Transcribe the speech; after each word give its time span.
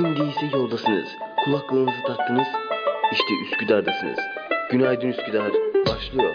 Şimdi 0.00 0.20
ise 0.20 0.56
yoldasınız. 0.56 1.08
Kulaklığınızı 1.44 2.02
taktınız. 2.06 2.48
İşte 3.12 3.34
Üsküdar'dasınız. 3.44 4.18
Günaydın 4.70 5.08
Üsküdar 5.08 5.52
başlıyor. 5.86 6.34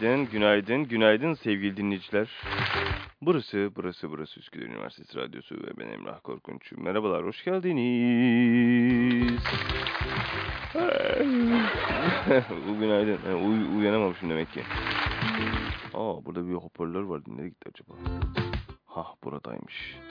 Günaydın, 0.00 0.30
günaydın, 0.32 0.84
günaydın, 0.84 1.34
sevgili 1.34 1.76
dinleyiciler. 1.76 2.30
Burası, 3.22 3.70
burası, 3.76 4.10
burası 4.10 4.40
Üsküdar 4.40 4.66
Üniversitesi 4.66 5.18
Radyosu 5.18 5.54
ve 5.54 5.78
ben 5.78 5.88
Emrah 5.88 6.20
Korkunç. 6.22 6.72
Merhabalar, 6.72 7.24
hoş 7.24 7.44
geldiniz. 7.44 9.40
Bu 12.68 12.78
günaydın. 12.78 13.16
Ha, 13.16 13.34
uy- 13.34 13.78
uyanamamışım 13.78 14.30
demek 14.30 14.52
ki. 14.52 14.62
Aa, 15.94 16.24
burada 16.24 16.48
bir 16.48 16.54
hoparlör 16.54 17.02
vardı. 17.02 17.30
Nereye 17.36 17.48
gitti 17.48 17.70
acaba? 17.74 17.94
Hah, 18.86 19.14
buradaymış. 19.24 19.98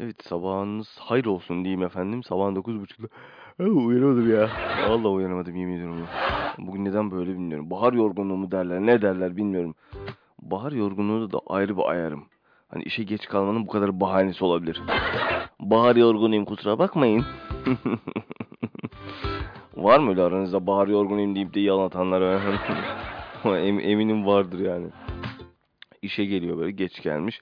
Evet, 0.00 0.24
sabahınız 0.24 0.96
hayır 0.98 1.24
olsun 1.24 1.64
diyeyim 1.64 1.82
efendim. 1.82 2.22
Sabahın 2.22 2.54
9.30'da 2.54 3.08
Ha, 3.46 3.47
uyanamadım 3.58 4.30
ya. 4.30 4.48
Vallahi 4.86 5.08
uyanamadım 5.08 5.56
yemin 5.56 5.76
ediyorum. 5.76 6.06
Bugün 6.58 6.84
neden 6.84 7.10
böyle 7.10 7.30
bilmiyorum. 7.30 7.70
Bahar 7.70 7.92
yorgunluğu 7.92 8.36
mu 8.36 8.50
derler 8.50 8.80
ne 8.80 9.02
derler 9.02 9.36
bilmiyorum. 9.36 9.74
Bahar 10.42 10.72
yorgunluğu 10.72 11.32
da 11.32 11.40
ayrı 11.46 11.76
bir 11.76 11.90
ayarım. 11.90 12.24
Hani 12.68 12.82
işe 12.82 13.02
geç 13.02 13.28
kalmanın 13.28 13.66
bu 13.66 13.70
kadar 13.70 14.00
bahanesi 14.00 14.44
olabilir. 14.44 14.82
Bahar 15.60 15.96
yorgunuyum 15.96 16.44
kusura 16.44 16.78
bakmayın. 16.78 17.24
Var 19.76 19.98
mı 19.98 20.10
öyle 20.10 20.22
aranızda 20.22 20.66
bahar 20.66 20.88
yorgunuyum 20.88 21.34
deyip 21.34 21.54
de 21.54 21.60
yalan 21.60 21.86
atanlar? 21.86 22.22
Em- 23.44 23.80
eminim 23.80 24.26
vardır 24.26 24.58
yani. 24.58 24.86
İşe 26.02 26.24
geliyor 26.24 26.58
böyle 26.58 26.70
geç 26.70 27.02
gelmiş. 27.02 27.40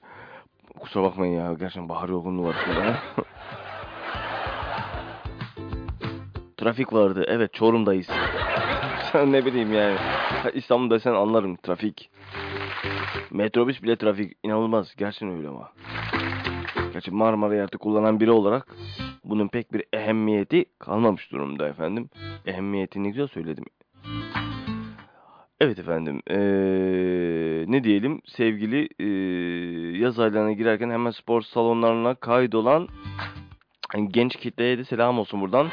Kusura 0.79 1.03
bakmayın 1.03 1.33
ya 1.33 1.53
gerçekten 1.53 1.89
bahar 1.89 2.09
yorgunluğu 2.09 2.43
var 2.43 2.55
şurada. 2.65 2.95
Trafik 6.67 6.93
vardı. 6.93 7.23
Evet 7.27 7.53
Çorum'dayız. 7.53 8.07
Sen 9.11 9.31
ne 9.31 9.45
bileyim 9.45 9.73
yani. 9.73 9.95
Ha, 10.43 10.49
İstanbul'da 10.49 10.99
sen 10.99 11.13
anlarım 11.13 11.55
trafik. 11.55 12.09
Metrobüs 13.31 13.83
bile 13.83 13.95
trafik. 13.95 14.37
inanılmaz. 14.43 14.95
Gerçekten 14.95 15.37
öyle 15.37 15.47
ama. 15.47 15.71
Gerçi 16.93 17.11
Marmara'yı 17.11 17.63
artık 17.63 17.81
kullanan 17.81 18.19
biri 18.19 18.31
olarak 18.31 18.75
bunun 19.23 19.47
pek 19.47 19.73
bir 19.73 19.83
ehemmiyeti 19.93 20.65
kalmamış 20.79 21.31
durumda 21.31 21.67
efendim. 21.67 22.09
Ehemmiyetini 22.45 23.07
güzel 23.07 23.27
söyledim. 23.27 23.65
Evet 25.59 25.79
efendim. 25.79 26.21
Ee, 26.29 27.65
ne 27.67 27.83
diyelim 27.83 28.21
sevgili 28.25 28.89
ee, 28.99 29.05
yaz 29.97 30.19
aylarına 30.19 30.51
girerken 30.51 30.89
hemen 30.89 31.11
spor 31.11 31.41
salonlarına 31.41 32.15
kaydolan 32.15 32.87
genç 34.07 34.35
kitleye 34.35 34.77
de 34.77 34.85
selam 34.85 35.19
olsun 35.19 35.41
buradan. 35.41 35.67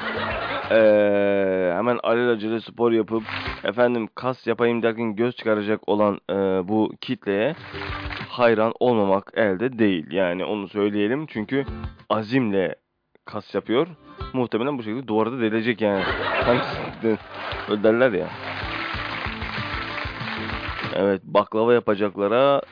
Ee, 0.71 1.73
hemen 1.77 1.99
alelacele 2.03 2.61
spor 2.61 2.93
yapıp 2.93 3.23
efendim 3.65 4.09
kas 4.15 4.47
yapayım 4.47 4.83
derken 4.83 5.17
göz 5.17 5.37
çıkaracak 5.37 5.89
olan 5.89 6.21
e, 6.31 6.35
bu 6.69 6.93
kitleye 7.01 7.55
hayran 8.29 8.73
olmamak 8.81 9.33
elde 9.35 9.79
değil. 9.79 10.07
Yani 10.11 10.45
onu 10.45 10.69
söyleyelim 10.69 11.27
çünkü 11.27 11.65
azimle 12.11 12.75
kas 13.25 13.55
yapıyor. 13.55 13.87
Muhtemelen 14.33 14.79
bu 14.79 14.83
şekilde 14.83 15.09
duvara 15.09 15.33
da 15.33 15.41
delecek 15.41 15.81
yani. 15.81 16.03
Hangisi? 16.45 17.19
Öyle 17.85 18.19
ya. 18.19 18.29
Evet 20.95 21.23
baklava 21.25 21.75
yapacaklara 21.75 22.63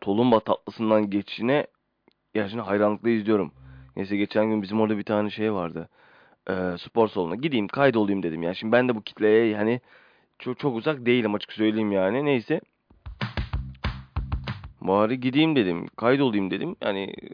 tulumba 0.00 0.40
tatlısından 0.40 1.10
geçişine 1.10 1.66
gerçekten 2.34 2.64
hayranlıkla 2.64 3.10
izliyorum. 3.10 3.52
Neyse 3.96 4.16
geçen 4.16 4.46
gün 4.46 4.62
bizim 4.62 4.80
orada 4.80 4.98
bir 4.98 5.02
tane 5.02 5.30
şey 5.30 5.52
vardı. 5.52 5.88
Ee, 6.50 6.78
spor 6.78 7.08
salonuna 7.08 7.34
gideyim 7.34 7.68
kaydolayım 7.68 8.22
dedim 8.22 8.42
ya. 8.42 8.54
Şimdi 8.54 8.72
ben 8.72 8.88
de 8.88 8.94
bu 8.94 9.02
kitleye 9.02 9.46
yani 9.46 9.80
çok, 10.38 10.58
çok 10.58 10.76
uzak 10.76 11.06
değilim 11.06 11.34
açık 11.34 11.52
söyleyeyim 11.52 11.92
yani. 11.92 12.24
Neyse. 12.24 12.60
Bari 14.80 15.20
gideyim 15.20 15.56
dedim. 15.56 15.86
Kaydolayım 15.96 16.50
dedim. 16.50 16.76
Yani 16.82 17.02
e, 17.02 17.28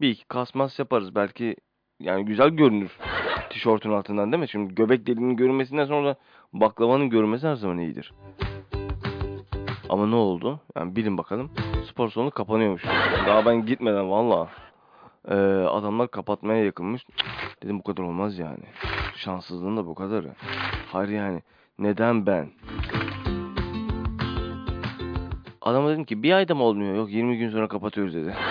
bir 0.00 0.08
iki 0.08 0.24
kasmas 0.28 0.78
yaparız. 0.78 1.14
Belki 1.14 1.56
yani 2.00 2.24
güzel 2.24 2.48
görünür 2.48 2.90
tişörtün 3.50 3.92
altından 3.92 4.32
değil 4.32 4.40
mi? 4.40 4.48
Şimdi 4.48 4.74
göbek 4.74 5.06
deliğinin 5.06 5.36
görünmesinden 5.36 5.86
sonra 5.86 6.16
baklavanın 6.52 7.10
görünmesi 7.10 7.46
her 7.46 7.54
zaman 7.54 7.78
iyidir. 7.78 8.12
Ama 9.88 10.06
ne 10.06 10.14
oldu? 10.14 10.60
Yani 10.76 10.96
bilin 10.96 11.18
bakalım. 11.18 11.50
Spor 11.90 12.10
salonu 12.10 12.30
kapanıyormuş. 12.30 12.84
Daha 13.26 13.46
ben 13.46 13.66
gitmeden 13.66 14.10
valla. 14.10 14.48
Ee, 15.28 15.34
adamlar 15.68 16.10
kapatmaya 16.10 16.64
yakınmış. 16.64 17.06
Dedim 17.62 17.78
bu 17.78 17.82
kadar 17.82 18.02
olmaz 18.02 18.38
yani. 18.38 18.64
Şanssızlığın 19.16 19.76
da 19.76 19.86
bu 19.86 19.94
kadar. 19.94 20.24
Hayır 20.92 21.08
yani. 21.08 21.42
Neden 21.78 22.26
ben? 22.26 22.48
Adama 25.62 25.90
dedim 25.90 26.04
ki 26.04 26.22
bir 26.22 26.32
ayda 26.32 26.54
mı 26.54 26.62
olmuyor? 26.62 26.94
Yok 26.94 27.10
20 27.10 27.38
gün 27.38 27.50
sonra 27.50 27.68
kapatıyoruz 27.68 28.14
dedi. 28.14 28.34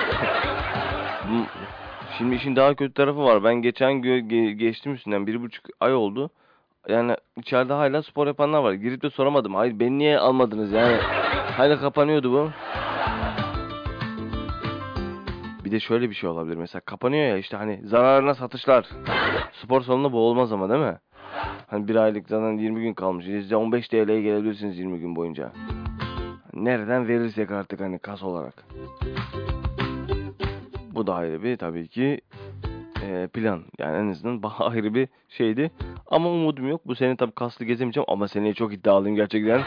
Şimdi 2.18 2.35
işin 2.35 2.56
daha 2.56 2.74
kötü 2.75 2.94
tarafı 2.94 3.24
var. 3.24 3.44
Ben 3.44 3.56
geçen 3.56 3.91
gö- 3.91 4.28
ge- 4.28 4.51
geçtim 4.51 4.94
üstünden 4.94 5.28
bir 5.28 5.41
buçuk 5.41 5.66
ay 5.80 5.94
oldu. 5.94 6.30
Yani 6.88 7.16
içeride 7.38 7.74
hala 7.74 8.03
spor 8.03 8.28
yapanlar 8.28 8.59
var. 8.59 8.74
Girip 8.74 9.01
de 9.01 9.09
soramadım. 9.09 9.56
Hayır 9.56 9.80
beni 9.80 9.97
niye 10.00 10.19
almadınız 10.19 10.72
yani? 10.72 10.97
Hala 11.57 11.80
kapanıyordu 11.80 12.31
bu. 12.31 12.50
Bir 15.69 15.74
de 15.74 15.80
şöyle 15.80 16.09
bir 16.09 16.16
şey 16.16 16.30
olabilir. 16.30 16.57
Mesela 16.57 16.81
kapanıyor 16.81 17.24
ya 17.28 17.38
işte 17.38 17.57
hani 17.57 17.80
zararına 17.84 18.34
satışlar. 18.34 18.90
Spor 19.63 19.81
salonunda 19.81 20.12
bu 20.12 20.18
olmaz 20.19 20.52
ama 20.52 20.69
değil 20.69 20.81
mi? 20.81 20.97
Hani 21.68 21.88
bir 21.88 21.96
aylık 21.96 22.30
zaten 22.30 22.57
20 22.57 22.81
gün 22.81 22.94
kalmış. 22.94 23.25
Size 23.25 23.56
15 23.56 23.88
TL'ye 23.88 24.22
gelebilirsiniz 24.22 24.78
20 24.78 25.00
gün 25.00 25.16
boyunca. 25.16 25.52
Nereden 26.53 27.07
verirsek 27.07 27.52
artık 27.52 27.80
hani 27.81 28.00
kas 28.00 28.24
olarak. 28.24 28.53
Bu 30.91 31.07
da 31.07 31.16
ayrı 31.16 31.44
bir 31.44 31.57
tabii 31.57 31.88
ki 31.88 32.22
e, 33.03 33.28
plan. 33.28 33.62
Yani 33.80 33.97
en 33.97 34.12
azından 34.12 34.51
ayrı 34.59 34.94
bir 34.94 35.07
şeydi. 35.30 35.72
Ama 36.07 36.30
umudum 36.30 36.69
yok. 36.69 36.81
Bu 36.86 36.96
sene 36.96 37.16
tabii 37.16 37.31
kaslı 37.31 37.66
gezemeyeceğim 37.66 38.06
ama 38.07 38.28
seneye 38.28 38.53
çok 38.53 38.74
iddialıyım 38.74 39.16
gerçekten. 39.16 39.62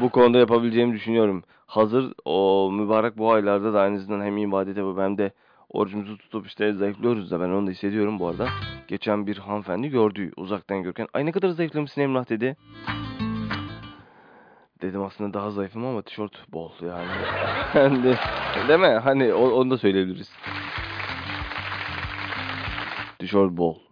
Bu 0.00 0.10
konuda 0.10 0.38
yapabileceğimi 0.38 0.94
düşünüyorum. 0.94 1.42
Hazır 1.66 2.12
o 2.24 2.70
mübarek 2.72 3.18
bu 3.18 3.32
aylarda 3.32 3.74
da 3.74 3.86
en 3.86 3.94
azından 3.94 4.24
hem 4.24 4.36
ibadet 4.36 4.76
yapıp 4.76 4.98
hem 4.98 5.18
de 5.18 5.32
orucumuzu 5.68 6.18
tutup 6.18 6.46
işte 6.46 6.72
zayıflıyoruz 6.72 7.30
da 7.30 7.40
ben 7.40 7.48
onu 7.48 7.66
da 7.66 7.70
hissediyorum 7.70 8.18
bu 8.18 8.28
arada. 8.28 8.48
Geçen 8.88 9.26
bir 9.26 9.38
hanımefendi 9.38 9.88
gördü 9.88 10.32
uzaktan 10.36 10.82
görürken. 10.82 11.08
Ay 11.14 11.26
ne 11.26 11.32
kadar 11.32 11.48
zayıflamışsın 11.48 12.00
Emrah 12.00 12.28
dedi. 12.28 12.56
Dedim 14.82 15.02
aslında 15.02 15.34
daha 15.34 15.50
zayıfım 15.50 15.86
ama 15.86 16.02
tişört 16.02 16.52
bol 16.52 16.70
yani. 16.82 17.08
Hani, 17.72 18.02
değil 18.68 18.80
mi? 18.80 18.86
Hani 18.86 19.34
onu 19.34 19.70
da 19.70 19.78
söyleyebiliriz. 19.78 20.32
Tişört 23.18 23.50
bol. 23.50 23.89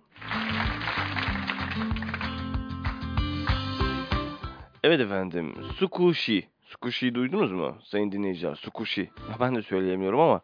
Evet 4.83 5.00
efendim. 5.00 5.55
Sukushi. 5.77 6.44
Sukushi 6.65 7.15
duydunuz 7.15 7.53
mu 7.53 7.77
sayın 7.84 8.13
dinleyiciler? 8.13 8.54
Sukushi. 8.54 9.10
Ben 9.41 9.54
de 9.54 9.63
söyleyemiyorum 9.63 10.21
ama 10.21 10.41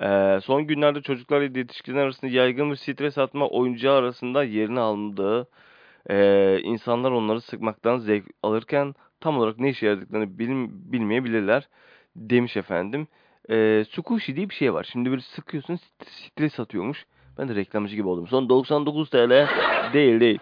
eee, 0.00 0.40
son 0.42 0.66
günlerde 0.66 1.02
çocuklar 1.02 1.40
ile 1.42 1.58
yetişkinler 1.58 2.02
arasında 2.04 2.30
yaygın 2.30 2.70
bir 2.70 2.76
stres 2.76 3.18
atma 3.18 3.48
oyuncağı 3.48 3.96
arasında 3.98 4.44
yerini 4.44 4.80
aldığı 4.80 5.48
eee, 6.10 6.60
insanlar 6.62 7.10
onları 7.10 7.40
sıkmaktan 7.40 7.98
zevk 7.98 8.24
alırken 8.42 8.94
tam 9.20 9.38
olarak 9.38 9.58
ne 9.58 9.68
işe 9.68 9.86
yaradıklarını 9.86 10.38
bilim, 10.38 10.68
bilmeyebilirler 10.92 11.68
demiş 12.16 12.56
efendim. 12.56 13.08
Eee 13.48 13.84
Sukushi 13.90 14.36
diye 14.36 14.48
bir 14.50 14.54
şey 14.54 14.74
var. 14.74 14.88
Şimdi 14.92 15.12
bir 15.12 15.20
sıkıyorsun 15.20 15.74
st- 15.74 16.04
stres 16.10 16.60
atıyormuş. 16.60 17.06
Ben 17.38 17.48
de 17.48 17.54
reklamcı 17.54 17.96
gibi 17.96 18.08
oldum. 18.08 18.26
Son 18.26 18.48
99 18.48 19.10
TL 19.10 19.48
değil 19.92 20.20
değil. 20.20 20.38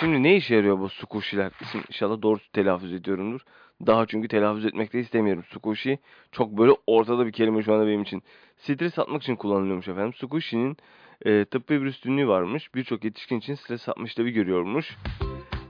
Şimdi 0.00 0.22
ne 0.22 0.36
işe 0.36 0.54
yarıyor 0.54 0.78
bu 0.78 0.88
Sukushi'ler? 0.88 1.52
İsim 1.60 1.82
inşallah 1.88 2.22
doğru 2.22 2.38
telaffuz 2.52 2.92
ediyorumdur. 2.92 3.40
Daha 3.86 4.06
çünkü 4.06 4.28
telaffuz 4.28 4.64
etmek 4.64 4.92
de 4.92 5.00
istemiyorum. 5.00 5.44
Sukushi 5.48 5.98
çok 6.32 6.58
böyle 6.58 6.72
ortada 6.86 7.26
bir 7.26 7.32
kelime 7.32 7.62
şu 7.62 7.74
anda 7.74 7.86
benim 7.86 8.02
için. 8.02 8.22
Stres 8.56 8.98
atmak 8.98 9.22
için 9.22 9.36
kullanılıyormuş 9.36 9.88
efendim. 9.88 10.12
Sukushi'nin 10.12 10.76
e, 11.24 11.44
tıbbi 11.44 11.82
bir 11.82 11.86
üstünlüğü 11.86 12.28
varmış. 12.28 12.74
Birçok 12.74 13.04
yetişkin 13.04 13.38
için 13.38 13.54
stres 13.54 13.88
atma 13.88 14.04
işlevi 14.04 14.32
görüyormuş. 14.32 14.96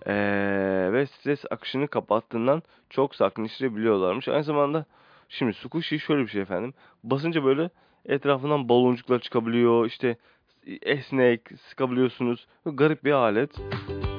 Ee, 0.06 0.88
ve 0.92 1.06
stres 1.06 1.44
akışını 1.50 1.88
kapattığından 1.88 2.62
çok 2.90 3.14
sakinleştirebiliyorlarmış. 3.14 4.28
Aynı 4.28 4.44
zamanda 4.44 4.84
şimdi 5.28 5.54
squishy 5.54 5.98
şöyle 5.98 6.22
bir 6.22 6.28
şey 6.28 6.42
efendim. 6.42 6.74
Basınca 7.04 7.44
böyle 7.44 7.70
etrafından 8.06 8.68
baloncuklar 8.68 9.18
çıkabiliyor. 9.18 9.86
İşte 9.86 10.16
esnek 10.82 11.40
sıkabiliyorsunuz. 11.68 12.46
Garip 12.66 13.04
bir 13.04 13.12
alet. 13.12 13.50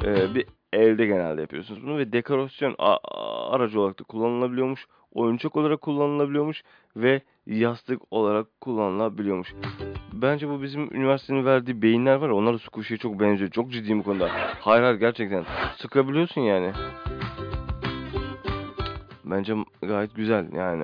Ee, 0.06 0.36
bir 0.36 0.46
elde 0.74 1.06
genelde 1.06 1.42
yapıyorsunuz 1.42 1.84
bunu 1.84 1.98
ve 1.98 2.12
dekorasyon 2.12 2.76
aracı 3.50 3.82
olarak 3.82 4.00
da 4.00 4.04
kullanılabiliyormuş. 4.04 4.86
Oyuncak 5.14 5.56
olarak 5.56 5.82
kullanılabiliyormuş 5.82 6.64
ve 6.96 7.22
yastık 7.46 8.02
olarak 8.12 8.62
kullanılabiliyormuş. 8.62 9.54
Bence 10.14 10.50
bu 10.50 10.62
bizim 10.62 10.96
üniversitenin 10.96 11.46
verdiği 11.46 11.82
beyinler 11.82 12.16
var 12.16 12.30
onlar 12.30 12.54
da 12.54 12.60
squishy'ye 12.60 12.98
çok 12.98 13.20
benziyor. 13.20 13.52
Çok 13.52 13.72
ciddiyim 13.72 14.00
bu 14.00 14.04
konuda. 14.04 14.30
Hayır 14.60 14.84
hayır 14.84 15.00
gerçekten. 15.00 15.46
Sıkabiliyorsun 15.78 16.42
yani. 16.42 16.72
Bence 19.26 19.56
gayet 19.82 20.16
güzel 20.16 20.54
yani. 20.54 20.84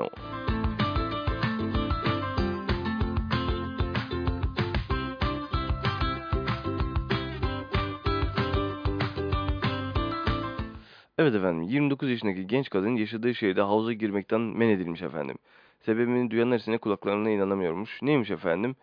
Evet 11.21 11.35
efendim 11.35 11.61
29 11.61 12.09
yaşındaki 12.09 12.47
genç 12.47 12.69
kadın 12.69 12.95
yaşadığı 12.95 13.35
şehirde 13.35 13.61
havuza 13.61 13.93
girmekten 13.93 14.41
men 14.41 14.69
edilmiş 14.69 15.01
efendim. 15.01 15.37
Sebebini 15.79 16.31
duyanlar 16.31 16.57
ise 16.57 16.77
kulaklarına 16.77 17.29
inanamıyormuş. 17.29 18.01
Neymiş 18.01 18.31
efendim? 18.31 18.75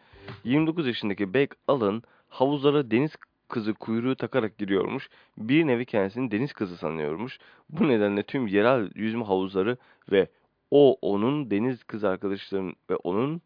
29 0.44 0.86
yaşındaki 0.86 1.34
Beck 1.34 1.56
Allen 1.68 2.02
havuzlara 2.28 2.90
deniz 2.90 3.10
kızı 3.48 3.74
kuyruğu 3.74 4.16
takarak 4.16 4.58
giriyormuş. 4.58 5.08
Bir 5.38 5.66
nevi 5.66 5.84
kendisini 5.84 6.30
deniz 6.30 6.52
kızı 6.52 6.76
sanıyormuş. 6.76 7.38
Bu 7.70 7.88
nedenle 7.88 8.22
tüm 8.22 8.46
yerel 8.46 8.90
yüzme 8.94 9.24
havuzları 9.24 9.76
ve 10.12 10.28
o 10.70 10.96
onun 11.02 11.50
deniz 11.50 11.84
kız 11.84 12.04
arkadaşların 12.04 12.74
ve 12.90 12.96
onun 12.96 13.42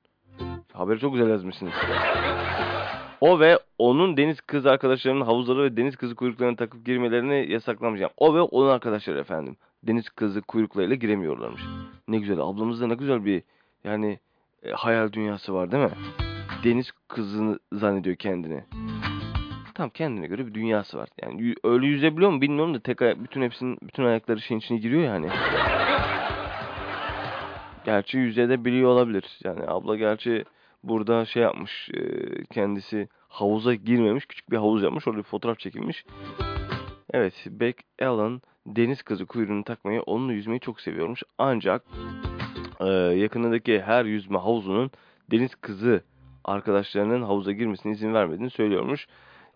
haberi 0.73 1.01
çok 1.01 1.13
güzel 1.13 1.29
yazmışsınız. 1.29 1.73
O 3.21 3.41
ve 3.41 3.59
onun 3.83 4.17
deniz 4.17 4.41
kız 4.41 4.67
arkadaşlarının 4.67 5.25
havuzları 5.25 5.63
ve 5.63 5.77
deniz 5.77 5.97
kızı 5.97 6.15
kuyruklarını 6.15 6.57
takıp 6.57 6.87
girmelerini 6.87 7.53
yasaklamış. 7.53 8.01
Yani 8.01 8.13
o 8.17 8.35
ve 8.35 8.41
onun 8.41 8.69
arkadaşları 8.69 9.19
efendim. 9.19 9.57
Deniz 9.83 10.09
kızı 10.09 10.43
kuyruklarıyla 10.43 10.97
giremiyorlarmış. 10.97 11.63
Ne 12.09 12.19
güzel. 12.19 12.39
Ablamızda 12.41 12.87
ne 12.87 12.95
güzel 12.95 13.25
bir 13.25 13.43
yani 13.85 14.19
e, 14.63 14.71
hayal 14.71 15.13
dünyası 15.13 15.55
var 15.55 15.73
değil 15.73 15.85
mi? 15.85 15.91
Deniz 16.65 16.93
kızını 17.09 17.59
zannediyor 17.73 18.17
kendini. 18.17 18.65
Tam 19.75 19.91
kendine 19.91 20.27
göre 20.27 20.47
bir 20.47 20.55
dünyası 20.55 20.99
var. 20.99 21.09
Yani 21.23 21.55
öyle 21.65 21.87
yüzebiliyor 21.87 22.31
mu 22.31 22.41
bilmiyorum 22.41 22.75
da 22.75 22.81
tek 22.81 23.03
ayak, 23.03 23.25
bütün 23.25 23.43
hepsinin 23.43 23.79
bütün 23.83 24.05
ayakları 24.05 24.41
şeyin 24.41 24.61
içine 24.61 24.79
giriyor 24.79 25.03
yani. 25.03 25.29
gerçi 27.85 28.19
yüzebiliyor 28.19 28.91
olabilir. 28.91 29.39
Yani 29.45 29.61
abla 29.67 29.97
gerçi 29.97 30.45
burada 30.85 31.25
şey 31.25 31.43
yapmış 31.43 31.91
e, 31.95 32.01
kendisi 32.45 33.09
havuza 33.33 33.75
girmemiş 33.75 34.27
küçük 34.27 34.51
bir 34.51 34.57
havuz 34.57 34.83
yapmış 34.83 35.09
orada 35.09 35.19
bir 35.19 35.23
fotoğraf 35.23 35.59
çekilmiş. 35.59 36.05
Evet 37.13 37.35
Beck 37.47 37.81
Allen 38.03 38.41
deniz 38.67 39.03
kızı 39.03 39.27
kuyruğunu 39.27 39.65
takmayı 39.65 40.03
onunla 40.03 40.33
yüzmeyi 40.33 40.61
çok 40.61 40.81
seviyormuş 40.81 41.23
ancak 41.39 41.83
e, 42.81 42.87
yakınındaki 42.95 43.83
her 43.83 44.05
yüzme 44.05 44.39
havuzunun 44.39 44.91
deniz 45.31 45.55
kızı 45.55 46.03
arkadaşlarının 46.45 47.23
havuza 47.23 47.53
girmesine 47.53 47.93
izin 47.93 48.15
vermediğini 48.15 48.51
söylüyormuş. 48.51 49.07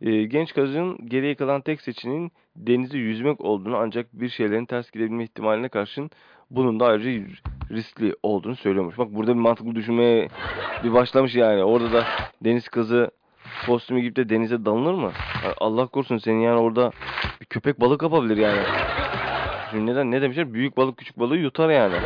E, 0.01 0.23
genç 0.23 0.55
kızın 0.55 1.09
geriye 1.09 1.35
kalan 1.35 1.61
tek 1.61 1.81
seçeneğin 1.81 2.33
denize 2.57 2.99
yüzmek 2.99 3.41
olduğunu 3.41 3.77
ancak 3.77 4.07
bir 4.13 4.29
şeylerin 4.29 4.67
ters 4.67 4.91
gidebilme 4.91 5.25
ihtimaline 5.25 5.69
karşın 5.69 6.11
bunun 6.51 6.81
da 6.81 6.87
ayrıca 6.87 7.11
riskli 7.71 8.15
olduğunu 8.23 8.57
söylüyormuş. 8.57 8.99
Bak 8.99 9.09
burada 9.15 9.35
bir 9.35 9.41
mantıklı 9.41 9.75
düşünmeye 9.75 10.29
bir 10.85 10.93
başlamış 10.93 11.35
yani. 11.35 11.65
Orada 11.65 11.93
da 11.93 12.05
deniz 12.45 12.69
kızı 12.69 13.11
kostümü 13.67 14.01
giyip 14.01 14.17
de 14.17 14.29
denize 14.29 14.65
dalınır 14.65 14.95
mı? 14.95 15.13
Allah 15.59 15.87
korusun 15.87 16.19
seni 16.19 16.45
yani 16.45 16.61
orada 16.61 16.91
bir 17.41 17.47
köpek 17.47 17.81
balık 17.81 18.01
kapabilir 18.01 18.37
yani. 18.37 18.61
Şimdi 19.71 19.87
neden 19.87 20.11
ne 20.11 20.23
demişler? 20.23 20.55
Büyük 20.55 20.77
balık 20.77 20.97
küçük 20.99 21.19
balığı 21.19 21.37
yutar 21.37 21.71
yani. 21.71 21.97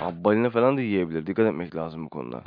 Abi 0.00 0.24
balina 0.24 0.50
falan 0.50 0.76
da 0.76 0.80
yiyebilir. 0.80 1.26
Dikkat 1.26 1.46
etmek 1.46 1.76
lazım 1.76 2.04
bu 2.04 2.08
konuda. 2.08 2.42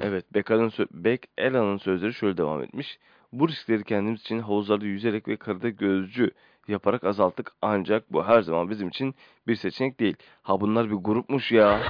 Evet, 0.00 0.34
Beck, 0.34 0.50
Beck 0.92 1.26
Ela'nın 1.38 1.76
sözleri 1.76 2.14
şöyle 2.14 2.36
devam 2.36 2.62
etmiş. 2.62 2.98
Bu 3.32 3.48
riskleri 3.48 3.84
kendimiz 3.84 4.20
için 4.20 4.38
havuzlarda 4.38 4.84
yüzerek 4.84 5.28
ve 5.28 5.36
karada 5.36 5.68
gözcü 5.68 6.30
yaparak 6.68 7.04
azalttık. 7.04 7.52
Ancak 7.62 8.12
bu 8.12 8.24
her 8.24 8.42
zaman 8.42 8.70
bizim 8.70 8.88
için 8.88 9.14
bir 9.46 9.56
seçenek 9.56 10.00
değil. 10.00 10.16
Ha 10.42 10.60
bunlar 10.60 10.90
bir 10.90 10.96
grupmuş 10.96 11.52
ya. 11.52 11.80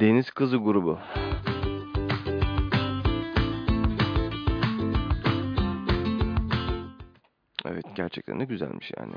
Deniz 0.00 0.30
Kızı 0.30 0.56
grubu. 0.56 0.98
Evet 7.72 7.84
gerçekten 7.94 8.40
de 8.40 8.44
güzelmiş 8.44 8.92
yani. 8.98 9.12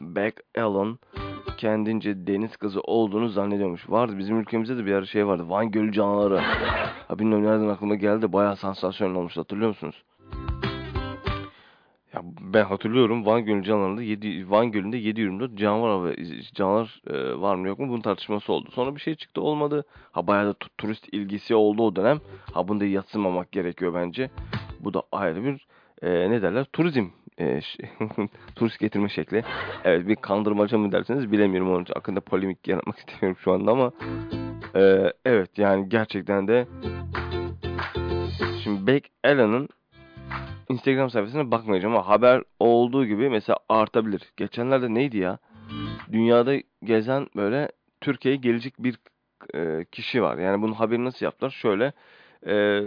Beck 0.00 0.40
Allen 0.58 0.98
kendince 1.56 2.26
deniz 2.26 2.56
kızı 2.56 2.80
olduğunu 2.80 3.28
zannediyormuş. 3.28 3.90
Vardı 3.90 4.18
bizim 4.18 4.40
ülkemizde 4.40 4.76
de 4.76 4.86
bir 4.86 4.92
ara 4.92 5.06
şey 5.06 5.26
vardı. 5.26 5.44
Van 5.48 5.70
Gölü 5.70 5.92
canavarı. 5.92 6.38
Ha 7.08 7.18
bilmiyorum 7.18 7.46
nereden 7.46 7.68
aklıma 7.68 7.94
geldi. 7.94 8.32
Bayağı 8.32 8.56
sansasyonel 8.56 9.16
olmuş 9.16 9.36
hatırlıyor 9.36 9.68
musunuz? 9.68 10.02
Ya 12.14 12.22
ben 12.40 12.64
hatırlıyorum 12.64 13.26
Van 13.26 13.44
Gölü 13.44 13.62
canavarında 13.62 14.02
7 14.02 14.50
Van 14.50 14.72
Gölü'nde 14.72 14.96
724 14.96 15.58
canavar 15.58 16.04
ve 16.04 16.16
canavar 16.54 17.02
e, 17.06 17.40
var 17.40 17.54
mı 17.54 17.68
yok 17.68 17.78
mu 17.78 17.88
bunun 17.88 18.00
tartışması 18.00 18.52
oldu. 18.52 18.70
Sonra 18.70 18.96
bir 18.96 19.00
şey 19.00 19.14
çıktı 19.14 19.40
olmadı. 19.40 19.84
Ha 20.12 20.26
bayağı 20.26 20.46
da 20.46 20.54
turist 20.78 21.08
ilgisi 21.12 21.54
oldu 21.54 21.82
o 21.82 21.96
dönem. 21.96 22.20
Ha 22.52 22.68
bunu 22.68 22.80
da 22.80 22.84
yatsımamak 22.84 23.52
gerekiyor 23.52 23.94
bence. 23.94 24.30
Bu 24.80 24.94
da 24.94 25.02
ayrı 25.12 25.44
bir 25.44 25.66
e, 26.02 26.30
ne 26.30 26.42
derler 26.42 26.64
turizm 26.64 27.06
e, 27.40 27.60
turist 28.56 28.78
getirme 28.78 29.08
şekli. 29.08 29.44
Evet 29.84 30.08
bir 30.08 30.16
kandırmaca 30.16 30.78
mı 30.78 30.92
derseniz 30.92 31.32
bilemiyorum 31.32 31.70
onun 31.70 31.84
hakkında 31.94 32.20
polemik 32.20 32.68
yaratmak 32.68 32.98
istemiyorum 33.08 33.36
şu 33.44 33.52
anda 33.52 33.70
ama 33.70 33.92
e, 34.74 35.12
evet 35.24 35.58
yani 35.58 35.88
gerçekten 35.88 36.48
de 36.48 36.66
şimdi 38.64 38.86
Beck 38.86 39.08
Allen'ın 39.24 39.68
Instagram 40.68 41.10
sayfasına 41.10 41.50
bakmayacağım 41.50 41.94
ama 41.94 42.08
haber 42.08 42.42
olduğu 42.60 43.06
gibi 43.06 43.30
mesela 43.30 43.58
artabilir. 43.68 44.22
Geçenlerde 44.36 44.94
neydi 44.94 45.18
ya? 45.18 45.38
Dünyada 46.12 46.54
gezen 46.84 47.26
böyle 47.36 47.68
Türkiye'ye 48.00 48.40
gelecek 48.40 48.74
bir 48.78 48.98
e, 49.54 49.84
kişi 49.84 50.22
var. 50.22 50.38
Yani 50.38 50.62
bunun 50.62 50.72
haberini 50.72 51.04
nasıl 51.04 51.26
yaptılar? 51.26 51.50
Şöyle 51.50 51.92
e, 52.46 52.84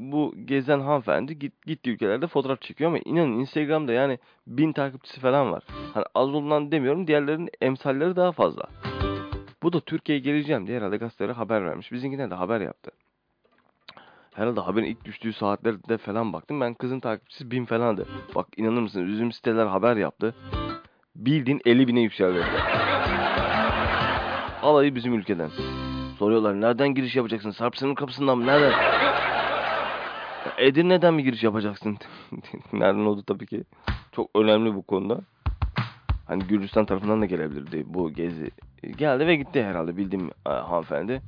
bu 0.00 0.34
gezen 0.44 0.80
hanımefendi 0.80 1.38
git, 1.38 1.66
gittiği 1.66 1.90
ülkelerde 1.90 2.26
fotoğraf 2.26 2.60
çekiyor 2.60 2.90
ama 2.90 2.98
inanın 3.04 3.38
Instagram'da 3.38 3.92
yani 3.92 4.18
bin 4.46 4.72
takipçisi 4.72 5.20
falan 5.20 5.52
var. 5.52 5.62
Hani 5.94 6.04
az 6.14 6.28
olduğundan 6.28 6.72
demiyorum 6.72 7.06
diğerlerinin 7.06 7.50
emsalleri 7.60 8.16
daha 8.16 8.32
fazla. 8.32 8.62
Bu 9.62 9.72
da 9.72 9.80
Türkiye'ye 9.80 10.24
geleceğim 10.24 10.66
diye 10.66 10.78
herhalde 10.78 10.96
gazetelere 10.96 11.32
haber 11.32 11.64
vermiş. 11.64 11.92
Bizimkiler 11.92 12.30
de 12.30 12.34
haber 12.34 12.60
yaptı. 12.60 12.90
Herhalde 14.34 14.60
haberin 14.60 14.86
ilk 14.86 15.04
düştüğü 15.04 15.32
saatlerde 15.32 15.98
falan 15.98 16.32
baktım. 16.32 16.60
Ben 16.60 16.74
kızın 16.74 17.00
takipçisi 17.00 17.50
bin 17.50 17.64
falandı. 17.64 18.06
Bak 18.34 18.46
inanır 18.56 18.80
mısın 18.80 19.00
üzüm 19.00 19.32
siteler 19.32 19.66
haber 19.66 19.96
yaptı. 19.96 20.34
Bildiğin 21.16 21.60
50 21.64 21.88
bine 21.88 22.00
yükseldi. 22.00 22.44
Alayı 24.62 24.94
bizim 24.94 25.14
ülkeden. 25.14 25.50
Soruyorlar 26.18 26.60
nereden 26.60 26.94
giriş 26.94 27.16
yapacaksın? 27.16 27.50
Sarp 27.50 27.76
sınır 27.76 27.94
kapısından 27.94 28.38
mı? 28.38 28.46
Nereden? 28.46 28.72
Edirne'den 30.58 31.14
mi 31.14 31.24
giriş 31.24 31.42
yapacaksın? 31.42 31.98
Nereden 32.72 33.00
oldu 33.00 33.22
tabii 33.22 33.46
ki. 33.46 33.64
Çok 34.12 34.30
önemli 34.34 34.74
bu 34.74 34.82
konuda. 34.82 35.20
Hani 36.26 36.44
Gürcistan 36.44 36.86
tarafından 36.86 37.20
da 37.20 37.26
gelebilirdi 37.26 37.84
bu 37.86 38.12
gezi. 38.12 38.50
Geldi 38.98 39.26
ve 39.26 39.36
gitti 39.36 39.64
herhalde 39.64 39.96
bildiğim 39.96 40.30
e, 40.46 40.50
hanımefendi. 40.50 41.22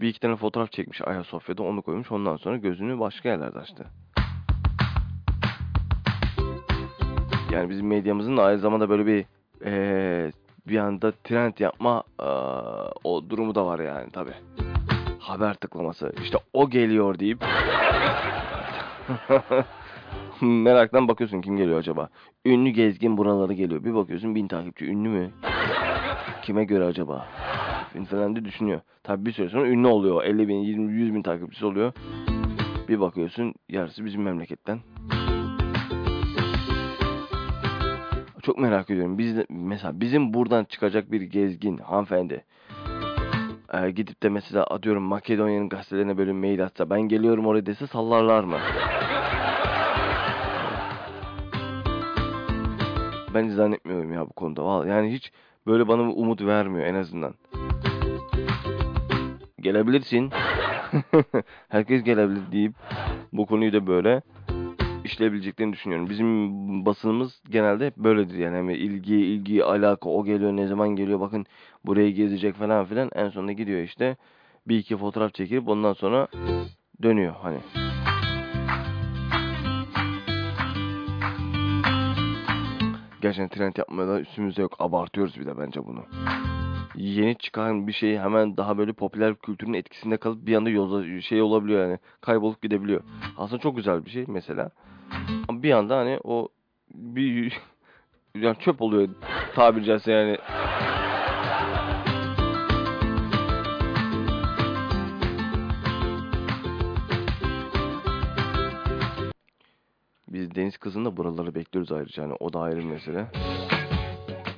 Bir 0.00 0.08
iki 0.08 0.20
tane 0.20 0.36
fotoğraf 0.36 0.72
çekmiş 0.72 1.00
Ayasofya'da 1.02 1.62
onu 1.62 1.82
koymuş. 1.82 2.12
Ondan 2.12 2.36
sonra 2.36 2.56
gözünü 2.56 3.00
başka 3.00 3.28
yerlerde 3.28 3.58
açtı. 3.58 3.86
Yani 7.52 7.70
bizim 7.70 7.86
medyamızın 7.86 8.36
aynı 8.36 8.58
zamanda 8.58 8.88
böyle 8.88 9.06
bir 9.06 9.24
ee, 9.64 10.32
bir 10.68 10.78
anda 10.78 11.12
trend 11.24 11.58
yapma 11.58 12.02
ee, 12.20 12.24
o 13.04 13.30
durumu 13.30 13.54
da 13.54 13.66
var 13.66 13.78
yani 13.78 14.10
tabi. 14.10 14.30
Haber 15.22 15.54
tıklaması. 15.54 16.12
İşte 16.22 16.38
o 16.52 16.70
geliyor 16.70 17.18
deyip 17.18 17.38
meraktan 20.40 21.08
bakıyorsun 21.08 21.40
kim 21.40 21.56
geliyor 21.56 21.78
acaba. 21.78 22.08
Ünlü 22.44 22.70
gezgin 22.70 23.16
buraları 23.16 23.52
geliyor. 23.52 23.84
Bir 23.84 23.94
bakıyorsun 23.94 24.34
bin 24.34 24.48
takipçi 24.48 24.86
ünlü 24.86 25.08
mü? 25.08 25.30
Kime 26.42 26.64
göre 26.64 26.84
acaba? 26.84 27.28
falan 28.10 28.44
düşünüyor. 28.44 28.80
Tabi 29.02 29.26
bir 29.26 29.32
süre 29.32 29.48
sonra 29.48 29.68
ünlü 29.68 29.86
oluyor. 29.86 30.24
50 30.24 30.48
bin, 30.48 30.54
20, 30.54 30.92
100 30.92 31.14
bin 31.14 31.22
takipçisi 31.22 31.66
oluyor. 31.66 31.92
Bir 32.88 33.00
bakıyorsun 33.00 33.54
yarısı 33.68 34.04
bizim 34.04 34.22
memleketten. 34.22 34.80
Çok 38.42 38.58
merak 38.58 38.90
ediyorum. 38.90 39.18
Biz 39.18 39.36
mesela 39.48 40.00
bizim 40.00 40.34
buradan 40.34 40.64
çıkacak 40.64 41.12
bir 41.12 41.22
gezgin 41.22 41.78
hanımefendi 41.78 42.44
e, 43.72 43.90
gidip 43.90 44.22
de 44.22 44.28
mesela 44.28 44.64
atıyorum 44.64 45.02
Makedonya'nın 45.02 45.68
gazetelerine 45.68 46.18
böyle 46.18 46.32
mail 46.32 46.64
atsa 46.64 46.90
ben 46.90 47.00
geliyorum 47.00 47.46
oraya 47.46 47.66
dese 47.66 47.86
sallarlar 47.86 48.44
mı? 48.44 48.56
Ben 53.34 53.48
zannetmiyorum 53.48 54.12
ya 54.12 54.28
bu 54.28 54.32
konuda. 54.32 54.64
Vallahi 54.64 54.88
yani 54.88 55.12
hiç 55.12 55.32
böyle 55.66 55.88
bana 55.88 56.02
umut 56.02 56.42
vermiyor 56.42 56.86
en 56.86 56.94
azından. 56.94 57.34
Gelebilirsin. 59.60 60.30
Herkes 61.68 62.02
gelebilir 62.02 62.52
deyip 62.52 62.72
bu 63.32 63.46
konuyu 63.46 63.72
da 63.72 63.86
böyle 63.86 64.22
işleyebileceklerini 65.04 65.72
düşünüyorum. 65.72 66.10
Bizim 66.10 66.50
basınımız 66.86 67.42
genelde 67.50 67.86
hep 67.86 67.96
böyledir 67.96 68.38
yani. 68.38 68.56
Hani 68.56 68.74
ilgi, 68.74 69.14
ilgi, 69.14 69.64
alaka, 69.64 70.08
o 70.08 70.24
geliyor, 70.24 70.52
ne 70.52 70.66
zaman 70.66 70.88
geliyor, 70.88 71.20
bakın 71.20 71.46
burayı 71.84 72.14
gezecek 72.14 72.54
falan 72.54 72.84
filan. 72.84 73.10
En 73.14 73.28
sonunda 73.28 73.52
gidiyor 73.52 73.80
işte 73.80 74.16
bir 74.68 74.78
iki 74.78 74.96
fotoğraf 74.96 75.34
çekip 75.34 75.68
ondan 75.68 75.92
sonra 75.92 76.28
dönüyor 77.02 77.34
hani. 77.42 77.58
Gerçekten 83.22 83.48
trend 83.48 83.76
yapmaya 83.76 84.08
da 84.08 84.20
üstümüzde 84.20 84.62
yok. 84.62 84.76
Abartıyoruz 84.78 85.40
bir 85.40 85.46
de 85.46 85.58
bence 85.58 85.86
bunu. 85.86 86.04
Yeni 86.94 87.38
çıkan 87.38 87.86
bir 87.86 87.92
şey 87.92 88.18
hemen 88.18 88.56
daha 88.56 88.78
böyle 88.78 88.92
popüler 88.92 89.34
kültürün 89.34 89.72
etkisinde 89.72 90.16
kalıp 90.16 90.46
bir 90.46 90.56
anda 90.56 90.70
yolda 90.70 91.20
şey 91.20 91.42
olabiliyor 91.42 91.82
yani. 91.82 91.98
Kaybolup 92.20 92.62
gidebiliyor. 92.62 93.02
Aslında 93.36 93.60
çok 93.60 93.76
güzel 93.76 94.04
bir 94.04 94.10
şey 94.10 94.24
mesela. 94.28 94.70
Ama 95.48 95.62
bir 95.62 95.72
anda 95.72 95.96
hani 95.96 96.18
o 96.24 96.48
bir 96.94 97.58
yani 98.34 98.56
çöp 98.58 98.82
oluyor 98.82 99.08
tabiri 99.54 99.84
caizse 99.84 100.12
yani. 100.12 100.38
Biz 110.28 110.54
deniz 110.54 110.76
kızını 110.76 111.04
da 111.04 111.16
buraları 111.16 111.54
bekliyoruz 111.54 111.92
ayrıca 111.92 112.22
hani 112.22 112.34
o 112.40 112.52
da 112.52 112.60
ayrı 112.60 112.82
mesele. 112.84 113.26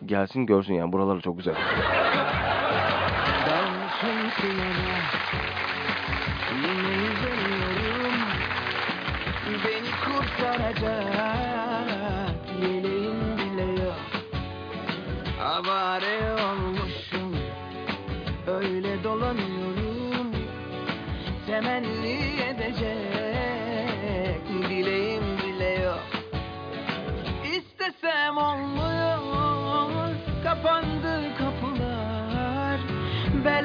Gelsin 0.07 0.47
görsün 0.47 0.75
yani 0.75 0.93
buraları 0.93 1.21
çok 1.21 1.37
güzel. 1.39 1.55
Thank 4.45 4.89
you, 4.89 4.94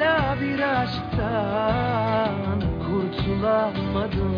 Bela 0.00 0.36
bir 0.40 0.60
aşktan 0.60 2.60
Kurtulamadım. 2.86 4.34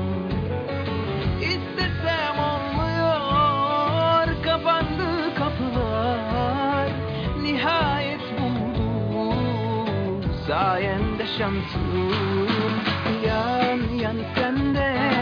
İstesem 1.40 2.38
olmuyor 2.38 4.42
Kapandı 4.42 5.34
kapılar. 5.38 6.88
Nihayet 7.42 8.20
buldum 8.40 10.24
Sayende 10.46 11.26
şansım. 11.38 12.12
Yan 13.26 13.80
yan 14.00 14.16
sende 14.34 15.12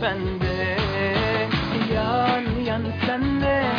bende 0.00 0.58
Yan 1.94 2.44
yan 2.68 2.84
sende 3.04 3.77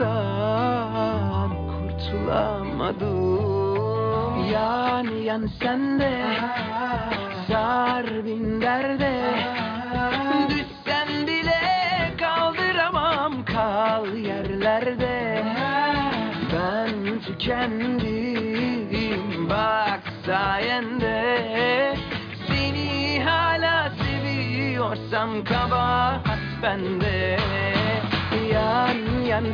aşktan 0.00 1.50
Kurtulamadım. 1.68 3.18
Yan 4.52 5.04
yan 5.04 5.50
sende 5.60 6.12
Sar 7.48 8.24
bin 8.24 8.60
derde. 8.60 9.12
Düşsen 10.50 11.26
bile 11.26 11.60
kaldıramam 12.18 13.44
Kal 13.44 14.14
yerlerde. 14.16 15.44
Ben 16.52 17.20
tükendim 17.20 18.68
Bak 19.50 20.00
sayende. 20.26 21.38
Seni 22.48 23.22
hala 23.24 23.90
seviyorsam 23.90 25.44
kabahat 25.44 26.38
bende. 26.62 27.38
Yan 28.52 28.98
yan 29.26 29.44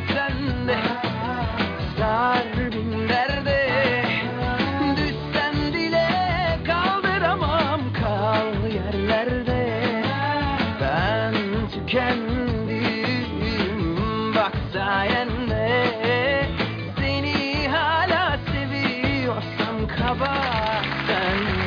sende 0.65 0.79
derde 3.09 3.59
Düşsen 4.97 5.73
bile 5.73 6.09
kaldıramam 6.67 7.81
Kal 7.93 8.71
yerlerde. 8.73 9.81
Ben 10.81 11.33
tükendim 11.73 12.55
Bak 14.35 14.53
sayende. 14.73 15.85
Seni 16.99 17.67
hala 17.67 18.39
seviyorsam 18.51 19.87
bende 19.97 21.64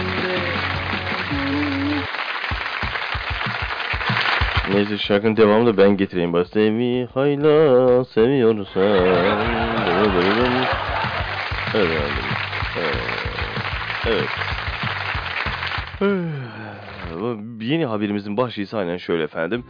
Neyse 4.79 4.99
şarkının 4.99 5.37
devamını 5.37 5.67
da 5.67 5.77
ben 5.77 5.97
getireyim. 5.97 6.33
Bak 6.33 6.47
sevi 6.47 7.09
hayla 7.15 8.05
seviyorsan. 8.05 8.83
Evet 11.75 11.91
efendim. 11.91 12.25
Evet. 14.07 14.29
Yeni 17.61 17.87
haberimizin 17.87 18.37
başlığı 18.37 18.79
aynen 18.79 18.97
şöyle 18.97 19.23
efendim. 19.23 19.65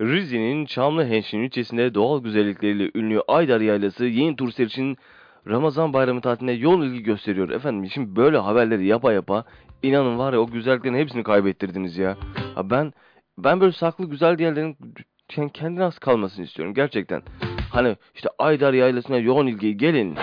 Rize'nin 0.00 0.66
Çamlıhenşin 0.66 1.38
ilçesinde 1.38 1.94
doğal 1.94 2.22
güzellikleriyle 2.22 2.90
ünlü 2.94 3.22
Aydar 3.28 3.60
Yaylası 3.60 4.04
yeni 4.04 4.36
turistler 4.36 4.66
için 4.66 4.98
Ramazan 5.48 5.92
bayramı 5.92 6.20
tatiline 6.20 6.52
yoğun 6.52 6.82
ilgi 6.82 7.02
gösteriyor. 7.02 7.48
Efendim 7.48 7.90
şimdi 7.90 8.16
böyle 8.16 8.38
haberleri 8.38 8.86
yapa 8.86 9.12
yapa 9.12 9.44
inanın 9.82 10.18
var 10.18 10.32
ya 10.32 10.38
o 10.40 10.46
güzelliklerin 10.46 10.94
hepsini 10.94 11.22
kaybettirdiniz 11.22 11.98
ya. 11.98 12.16
Ha 12.54 12.70
ben 12.70 12.92
ben 13.38 13.60
böyle 13.60 13.72
saklı 13.72 14.04
güzel 14.10 14.40
yerlerin 14.40 14.76
kend- 15.28 15.52
kendine 15.52 15.82
has 15.82 15.98
kalmasını 15.98 16.44
istiyorum 16.44 16.74
gerçekten. 16.74 17.22
Hani 17.70 17.96
işte 18.14 18.28
Aydar 18.38 18.72
Yaylası'na 18.72 19.18
yoğun 19.18 19.46
ilgi 19.46 19.76
gelin. 19.76 20.16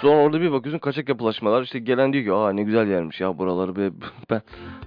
Sonra 0.00 0.16
orada 0.16 0.40
bir 0.40 0.52
bakıyorsun 0.52 0.78
kaçak 0.78 1.08
yapılaşmalar 1.08 1.62
işte 1.62 1.78
gelen 1.78 2.12
diyor 2.12 2.24
ki 2.24 2.32
aa 2.32 2.52
ne 2.52 2.62
güzel 2.62 2.88
yermiş 2.88 3.20
ya 3.20 3.38
buraları 3.38 3.76
be 3.76 3.90
ben 4.30 4.42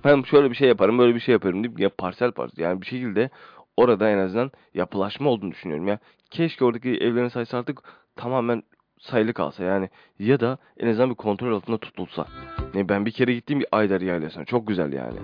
ben 0.06 0.24
şöyle 0.24 0.50
bir 0.50 0.56
şey 0.56 0.68
yaparım 0.68 1.00
böyle 1.00 1.16
bir 1.16 1.20
şey 1.20 1.34
yaparım 1.34 1.64
deyip 1.64 1.80
ya 1.80 1.90
parsel 1.90 2.32
parsel 2.32 2.64
yani 2.64 2.82
bir 2.82 2.86
şekilde 2.86 3.30
orada 3.78 4.10
en 4.10 4.18
azından 4.18 4.52
yapılaşma 4.74 5.30
olduğunu 5.30 5.52
düşünüyorum 5.52 5.88
ya. 5.88 6.00
Keşke 6.32 6.66
oradaki 6.66 6.90
evlerin 6.90 7.28
sayısı 7.28 7.58
artık 7.58 7.80
tamamen 8.16 8.64
sayılı 9.00 9.34
kalsa 9.34 9.64
yani 9.64 9.90
ya 10.20 10.40
da 10.40 10.58
en 10.80 10.88
azından 10.88 11.10
bir 11.10 11.16
kontrol 11.16 11.56
altında 11.56 11.78
tutulsa. 11.78 12.26
Ne 12.74 12.90
ben 12.90 13.06
bir 13.06 13.12
kere 13.12 13.34
gittiğim 13.34 13.60
bir 13.60 13.68
Aydar 13.72 14.02
Yaylası'na 14.02 14.46
çok 14.46 14.68
güzel 14.68 14.94
yani. 14.94 15.18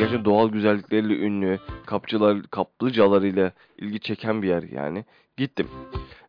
Gerçekten 0.00 0.24
doğal 0.24 0.48
güzellikleriyle 0.48 1.18
ünlü, 1.18 1.58
kapçılar, 1.86 2.42
kaplıcalarıyla 2.50 3.52
ilgi 3.78 4.00
çeken 4.00 4.42
bir 4.42 4.48
yer 4.48 4.62
yani. 4.62 5.04
Gittim. 5.36 5.68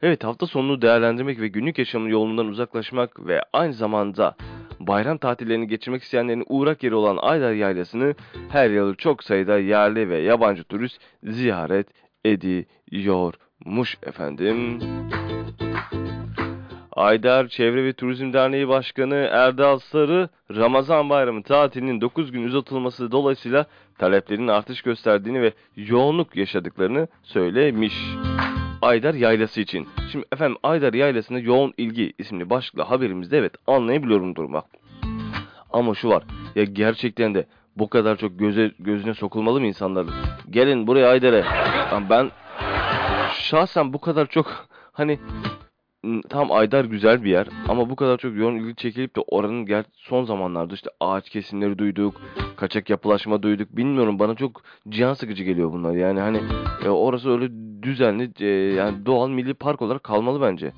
Evet 0.01 0.23
hafta 0.23 0.47
sonunu 0.47 0.81
değerlendirmek 0.81 1.39
ve 1.39 1.47
günlük 1.47 1.79
yaşamın 1.79 2.09
yolundan 2.09 2.47
uzaklaşmak 2.47 3.27
ve 3.27 3.41
aynı 3.53 3.73
zamanda 3.73 4.35
bayram 4.79 5.17
tatillerini 5.17 5.67
geçirmek 5.67 6.03
isteyenlerin 6.03 6.43
uğrak 6.49 6.83
yeri 6.83 6.95
olan 6.95 7.17
Aydar 7.21 7.53
Yaylası'nı 7.53 8.15
her 8.49 8.69
yıl 8.69 8.95
çok 8.95 9.23
sayıda 9.23 9.59
yerli 9.59 10.09
ve 10.09 10.17
yabancı 10.17 10.63
turist 10.63 11.01
ziyaret 11.23 11.87
ediyormuş 12.25 13.97
efendim. 14.03 14.79
Aydar 17.01 17.47
Çevre 17.47 17.83
ve 17.83 17.93
Turizm 17.93 18.33
Derneği 18.33 18.67
Başkanı 18.67 19.15
Erdal 19.31 19.79
Sarı, 19.79 20.29
Ramazan 20.55 21.09
Bayramı 21.09 21.43
tatilinin 21.43 22.01
9 22.01 22.31
gün 22.31 22.43
uzatılması 22.43 23.11
dolayısıyla 23.11 23.65
taleplerin 23.97 24.47
artış 24.47 24.81
gösterdiğini 24.81 25.41
ve 25.41 25.53
yoğunluk 25.75 26.35
yaşadıklarını 26.35 27.07
söylemiş. 27.23 27.93
Aydar 28.81 29.13
Yaylası 29.13 29.61
için. 29.61 29.87
Şimdi 30.11 30.25
efendim 30.31 30.57
Aydar 30.63 30.93
Yaylası'na 30.93 31.39
yoğun 31.39 31.73
ilgi 31.77 32.13
isimli 32.17 32.49
başlıkla 32.49 32.89
haberimizde 32.89 33.37
evet 33.37 33.53
anlayabiliyorum 33.67 34.35
durumu. 34.35 34.63
Ama 35.73 35.95
şu 35.95 36.09
var 36.09 36.23
ya 36.55 36.63
gerçekten 36.63 37.35
de 37.35 37.45
bu 37.77 37.89
kadar 37.89 38.17
çok 38.17 38.39
göze, 38.39 38.71
gözüne 38.79 39.13
sokulmalı 39.13 39.59
mı 39.59 39.67
insanların? 39.67 40.13
Gelin 40.49 40.87
buraya 40.87 41.09
Aydar'a. 41.09 41.43
Ben 42.09 42.31
şahsen 43.33 43.93
bu 43.93 44.01
kadar 44.01 44.25
çok 44.25 44.67
hani 44.91 45.19
tam 46.29 46.51
Aydar 46.51 46.85
güzel 46.85 47.23
bir 47.23 47.29
yer 47.29 47.47
ama 47.67 47.89
bu 47.89 47.95
kadar 47.95 48.17
çok 48.17 48.35
yoğun 48.35 48.55
ilgi 48.55 48.75
çekilip 48.75 49.15
de 49.15 49.19
oranın 49.27 49.85
son 49.95 50.23
zamanlarda 50.23 50.73
işte 50.73 50.89
ağaç 50.99 51.29
kesimleri 51.29 51.77
duyduk, 51.77 52.21
kaçak 52.55 52.89
yapılaşma 52.89 53.43
duyduk. 53.43 53.77
Bilmiyorum 53.77 54.19
bana 54.19 54.35
çok 54.35 54.61
can 54.89 55.13
sıkıcı 55.13 55.43
geliyor 55.43 55.71
bunlar. 55.71 55.93
Yani 55.93 56.19
hani 56.19 56.39
e, 56.85 56.89
orası 56.89 57.31
öyle 57.31 57.49
düzenli 57.83 58.31
e, 58.39 58.45
yani 58.75 59.05
doğal 59.05 59.29
milli 59.29 59.53
park 59.53 59.81
olarak 59.81 60.03
kalmalı 60.03 60.41
bence. 60.41 60.71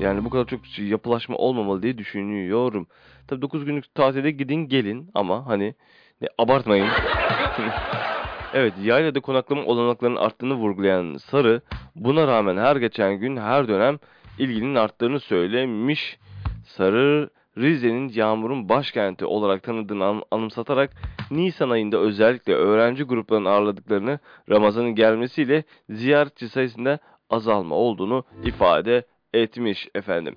Yani 0.00 0.24
bu 0.24 0.30
kadar 0.30 0.46
çok 0.46 0.78
yapılaşma 0.78 1.36
olmamalı 1.36 1.82
diye 1.82 1.98
düşünüyorum. 1.98 2.86
Tabii 3.28 3.42
9 3.42 3.64
günlük 3.64 3.94
tatile 3.94 4.30
gidin 4.30 4.68
gelin 4.68 5.10
ama 5.14 5.46
hani 5.46 5.74
ne, 6.20 6.28
abartmayın. 6.38 6.86
evet 8.54 8.72
yaylada 8.82 9.20
konaklama 9.20 9.62
olanaklarının 9.62 10.16
arttığını 10.16 10.54
vurgulayan 10.54 11.16
Sarı 11.16 11.60
buna 11.96 12.26
rağmen 12.26 12.56
her 12.56 12.76
geçen 12.76 13.14
gün 13.14 13.36
her 13.36 13.68
dönem 13.68 13.98
ilginin 14.38 14.74
arttığını 14.74 15.20
söylemiş. 15.20 16.18
Sarı 16.64 17.30
Rize'nin 17.58 18.08
yağmurun 18.08 18.68
başkenti 18.68 19.26
olarak 19.26 19.62
tanıdığını 19.62 20.04
an- 20.04 20.22
anımsatarak 20.30 20.90
Nisan 21.30 21.70
ayında 21.70 21.98
özellikle 21.98 22.54
öğrenci 22.54 23.04
gruplarının 23.04 23.50
ağırladıklarını 23.50 24.18
Ramazan'ın 24.50 24.94
gelmesiyle 24.94 25.64
ziyaretçi 25.90 26.48
sayısında 26.48 26.98
azalma 27.30 27.74
olduğunu 27.74 28.24
ifade 28.44 29.06
etmiş 29.34 29.88
efendim. 29.94 30.36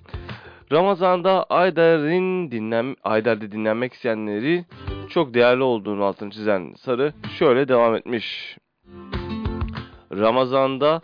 Ramazan'da 0.72 1.44
Aydar'ın 1.44 2.52
dinlen 2.52 2.96
Aydar'da 3.04 3.52
dinlenmek 3.52 3.94
isteyenleri 3.94 4.66
çok 5.10 5.34
değerli 5.34 5.64
olduğunu 5.64 6.04
altını 6.04 6.32
çizen 6.32 6.74
Sarı 6.78 7.14
şöyle 7.40 7.68
devam 7.68 7.96
etmiş. 7.96 8.58
Ramazan'da 10.12 11.01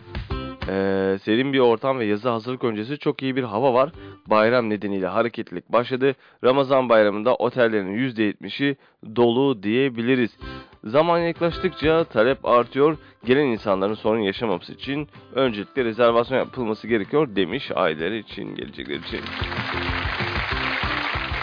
eee, 0.67 1.17
serin 1.17 1.53
bir 1.53 1.59
ortam 1.59 1.99
ve 1.99 2.05
yazı 2.05 2.29
hazırlık 2.29 2.63
öncesi 2.63 2.97
çok 2.97 3.23
iyi 3.23 3.35
bir 3.35 3.43
hava 3.43 3.73
var. 3.73 3.91
Bayram 4.27 4.69
nedeniyle 4.69 5.07
hareketlilik 5.07 5.69
başladı. 5.69 6.15
Ramazan 6.43 6.89
bayramında 6.89 7.35
otellerin 7.35 7.93
%70'i 7.93 8.77
dolu 9.15 9.63
diyebiliriz. 9.63 10.37
Zaman 10.83 11.19
yaklaştıkça 11.19 12.03
talep 12.03 12.45
artıyor. 12.45 12.97
Gelen 13.25 13.45
insanların 13.45 13.93
sorun 13.93 14.19
yaşamaması 14.19 14.73
için 14.73 15.07
öncelikle 15.35 15.85
rezervasyon 15.85 16.37
yapılması 16.37 16.87
gerekiyor 16.87 17.35
demiş 17.35 17.71
aileleri 17.75 18.17
için, 18.17 18.55
gelecekler 18.55 18.95
için. 18.95 19.19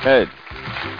Evet. 0.06 0.28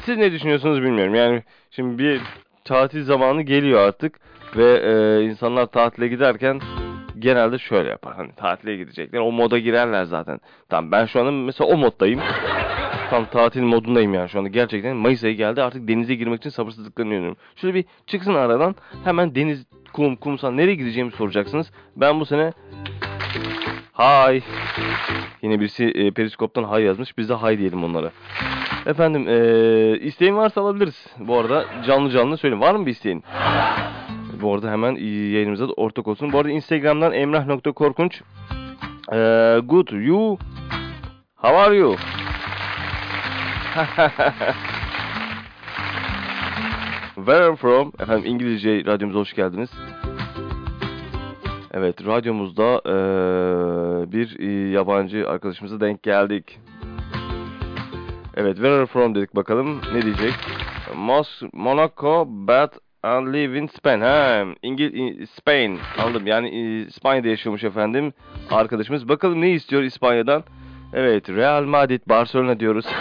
Siz 0.05 0.17
ne 0.17 0.33
düşünüyorsunuz 0.33 0.83
bilmiyorum. 0.83 1.15
Yani 1.15 1.43
şimdi 1.71 1.99
bir 1.99 2.21
tatil 2.65 3.05
zamanı 3.05 3.43
geliyor 3.43 3.81
artık 3.81 4.21
ve 4.57 4.79
e, 4.79 5.25
insanlar 5.25 5.67
tatile 5.67 6.09
giderken 6.09 6.61
genelde 7.19 7.59
şöyle 7.59 7.91
yapar. 7.91 8.17
Hani 8.17 8.33
tatile 8.33 8.77
gidecekler. 8.77 9.21
O 9.21 9.33
moda 9.33 9.59
girerler 9.59 10.05
zaten. 10.05 10.41
Tamam 10.69 10.93
ben 10.93 11.07
şu 11.07 11.21
anda 11.21 11.31
mesela 11.31 11.71
o 11.71 11.77
moddayım. 11.77 12.21
Tam 13.11 13.25
tatil 13.25 13.63
modundayım 13.63 14.15
yani 14.15 14.29
şu 14.29 14.39
anda. 14.39 14.49
Gerçekten 14.49 14.97
Mayıs 14.97 15.25
ayı 15.25 15.37
geldi. 15.37 15.63
Artık 15.63 15.89
denize 15.89 16.15
girmek 16.15 16.41
için 16.41 16.51
sabırsızlıklanıyorum. 16.51 17.37
Şöyle 17.57 17.75
bir 17.75 17.85
çıksın 18.07 18.35
aradan. 18.35 18.75
Hemen 19.05 19.35
deniz, 19.35 19.67
kum, 19.93 20.17
kumsal 20.17 20.51
nereye 20.51 20.75
gideceğimi 20.75 21.13
soracaksınız. 21.13 21.71
Ben 21.97 22.21
bu 22.21 22.27
sene 22.27 22.53
Hay. 23.99 24.43
Yine 25.43 25.61
birisi 25.61 25.85
e, 25.85 26.11
periskoptan 26.11 26.65
hay 26.65 26.83
yazmış. 26.83 27.19
Biz 27.19 27.29
de 27.29 27.35
hay 27.35 27.59
diyelim 27.59 27.85
onlara. 27.85 28.11
Efendim 28.87 29.29
e, 29.29 29.99
isteğin 29.99 30.37
varsa 30.37 30.61
alabiliriz. 30.61 31.07
Bu 31.19 31.39
arada 31.39 31.65
canlı 31.87 32.11
canlı 32.11 32.37
söyleyeyim. 32.37 32.63
Var 32.63 32.75
mı 32.75 32.87
bir 32.87 32.91
isteğin? 32.91 33.25
Bu 34.43 34.55
arada 34.55 34.71
hemen 34.71 34.95
yayınımıza 35.33 35.69
da 35.69 35.73
ortak 35.73 36.09
olsun. 36.09 36.33
Bu 36.33 36.39
arada 36.39 36.51
Instagram'dan 36.51 37.13
emrah.korkunç 37.13 38.23
e, 39.13 39.17
Good. 39.65 39.89
You 40.07 40.39
How 41.37 41.57
are 41.57 41.77
you? 41.77 41.97
Where 47.15 47.45
are 47.45 47.57
from? 47.57 47.93
Efendim 48.01 48.27
İngilizce 48.27 48.85
radyomuza 48.85 49.19
hoş 49.19 49.35
geldiniz. 49.35 49.71
Evet 51.73 52.07
radyomuzda 52.07 52.83
eee, 52.87 54.13
bir 54.13 54.41
e, 54.41 54.71
yabancı 54.71 55.29
arkadaşımıza 55.29 55.81
denk 55.81 56.03
geldik. 56.03 56.61
Evet 58.35 58.57
where 58.57 58.75
are 58.75 58.87
from 58.87 59.15
dedik 59.15 59.37
bakalım 59.37 59.81
ne 59.95 60.03
diyecek? 60.03 60.35
Mos 60.97 61.43
Monaco 61.53 62.27
but 62.29 62.73
and 63.03 63.35
live 63.35 63.59
in 63.59 63.67
Spain. 63.67 64.01
Ha, 64.01 64.45
İngil 64.63 64.93
İ- 64.95 65.27
Spain 65.27 65.79
anladım 65.99 66.27
yani 66.27 66.49
İspanya'da 66.89 67.29
yaşıyormuş 67.29 67.65
efendim 67.65 68.13
arkadaşımız. 68.51 69.09
Bakalım 69.09 69.41
ne 69.41 69.51
istiyor 69.51 69.83
İspanya'dan? 69.83 70.45
Evet 70.93 71.29
Real 71.31 71.63
Madrid 71.63 72.01
Barcelona 72.09 72.61
diyoruz. 72.61 72.87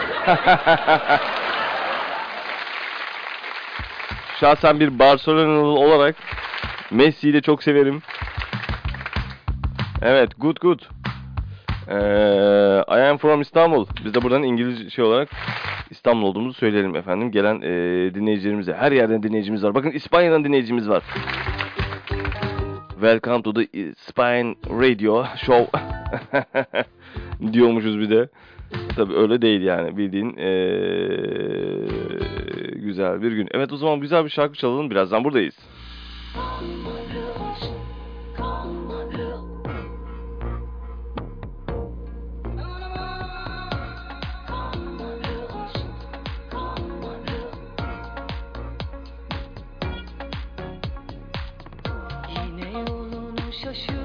Şahsen 4.39 4.79
bir 4.79 4.99
Barcelonalı 4.99 5.79
olarak 5.79 6.15
Messi'yi 6.91 7.33
de 7.33 7.41
çok 7.41 7.63
severim. 7.63 8.01
Evet, 10.01 10.31
good 10.37 10.57
good. 10.57 10.79
Ee, 11.89 12.83
I 12.97 13.01
am 13.09 13.17
from 13.17 13.41
İstanbul. 13.41 13.85
Biz 14.05 14.13
de 14.13 14.21
buradan 14.21 14.43
İngilizce 14.43 14.89
şey 14.89 15.05
olarak 15.05 15.29
İstanbul 15.91 16.27
olduğumuzu 16.27 16.53
söyleyelim 16.53 16.95
efendim. 16.95 17.31
Gelen 17.31 17.61
ee, 17.61 18.13
dinleyicilerimize. 18.13 18.73
Her 18.73 18.91
yerden 18.91 19.23
dinleyicimiz 19.23 19.63
var. 19.63 19.75
Bakın 19.75 19.91
İspanya'dan 19.91 20.43
dinleyicimiz 20.43 20.89
var. 20.89 21.03
Welcome 22.91 23.43
to 23.43 23.53
the 23.53 23.93
Spain 23.97 24.57
Radio 24.69 25.25
Show. 25.45 25.79
Diyormuşuz 27.53 27.99
bir 27.99 28.09
de. 28.09 28.29
Tabii 28.95 29.13
öyle 29.13 29.41
değil 29.41 29.61
yani. 29.61 29.97
Bildiğin 29.97 30.37
ee, 30.37 30.57
güzel 32.75 33.21
bir 33.21 33.31
gün. 33.31 33.47
Evet 33.51 33.73
o 33.73 33.77
zaman 33.77 33.99
güzel 33.99 34.25
bir 34.25 34.29
şarkı 34.29 34.57
çalalım. 34.57 34.89
Birazdan 34.89 35.23
buradayız. 35.23 35.55
Yine 36.61 36.76
শশু 53.57 53.96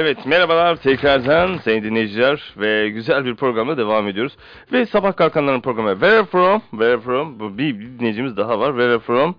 Evet 0.00 0.26
merhabalar 0.26 0.76
tekrardan 0.76 1.56
sayın 1.56 1.84
dinleyiciler 1.84 2.54
ve 2.56 2.88
güzel 2.88 3.24
bir 3.24 3.34
programla 3.34 3.76
devam 3.76 4.08
ediyoruz. 4.08 4.36
Ve 4.72 4.86
sabah 4.86 5.16
kalkanların 5.16 5.60
programı 5.60 5.92
Where 5.92 6.24
From? 6.24 6.60
Where 6.70 6.98
From? 6.98 7.58
Bir, 7.58 7.80
dinleyicimiz 7.80 8.36
daha 8.36 8.60
var. 8.60 8.70
Where 8.70 8.98
From? 8.98 9.34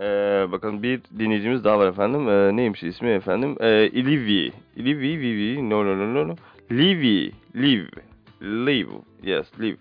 Ee, 0.00 0.46
bakın 0.52 0.82
bir 0.82 1.00
dinleyicimiz 1.18 1.64
daha 1.64 1.78
var 1.78 1.86
efendim. 1.86 2.28
Ee, 2.28 2.56
neymiş 2.56 2.82
ismi 2.82 3.08
efendim? 3.08 3.56
Ee, 3.60 3.90
Livy. 3.94 4.50
Livy, 4.78 5.20
Vivi, 5.20 5.70
no 5.70 5.86
no 5.86 5.98
no 5.98 6.14
no 6.14 6.28
no. 6.28 6.36
Livy, 6.72 7.30
Liv. 7.56 7.84
Liv, 8.42 8.86
yes, 9.22 9.60
Liv. 9.60 9.76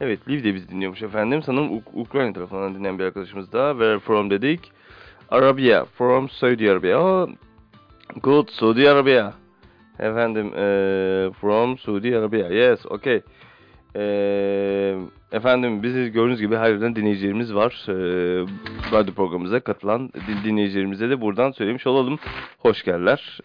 Evet, 0.00 0.28
Liv 0.28 0.44
de 0.44 0.54
bizi 0.54 0.68
dinliyormuş 0.68 1.02
efendim. 1.02 1.42
Sanırım 1.42 1.78
Uk- 1.78 1.94
Ukrayna 1.94 2.32
tarafından 2.32 2.74
dinleyen 2.74 2.98
bir 2.98 3.04
arkadaşımız 3.04 3.52
da. 3.52 3.70
Where 3.70 3.98
from 3.98 4.30
dedik. 4.30 4.60
Arabia, 5.30 5.84
from 5.84 6.28
Saudi 6.28 6.70
Arabia. 6.70 6.98
Oh, 6.98 7.28
good, 8.20 8.48
Saudi 8.50 8.88
Arabia. 8.90 9.32
Efendim, 9.98 10.46
eee, 10.56 11.30
from 11.40 11.78
Saudi 11.78 12.16
Arabia. 12.18 12.48
Yes, 12.48 12.86
okay. 12.86 13.20
Eee, 13.94 14.96
efendim, 15.32 15.82
bizi 15.82 16.08
gördüğünüz 16.12 16.40
gibi 16.40 16.56
her 16.56 16.70
yerden 16.70 16.96
dinleyicilerimiz 16.96 17.54
var. 17.54 17.84
Eee, 17.88 18.46
radyo 18.92 19.14
programımıza 19.14 19.60
katılan 19.60 20.08
din- 20.28 20.44
dinleyicilerimize 20.50 21.10
de 21.10 21.20
buradan 21.20 21.50
söylemiş 21.50 21.86
olalım. 21.86 22.18
Hoş 22.58 22.82
geldiler. 22.84 23.38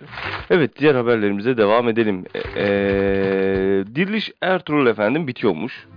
Evet, 0.50 0.80
diğer 0.80 0.96
haberlerimize 0.96 1.58
devam 1.58 1.90
edelim. 1.90 2.24
Eee 2.56 3.96
Diriliş 3.96 4.32
Ertuğrul 4.42 4.88
efendim 4.88 5.28
bitiyormuş. 5.28 5.88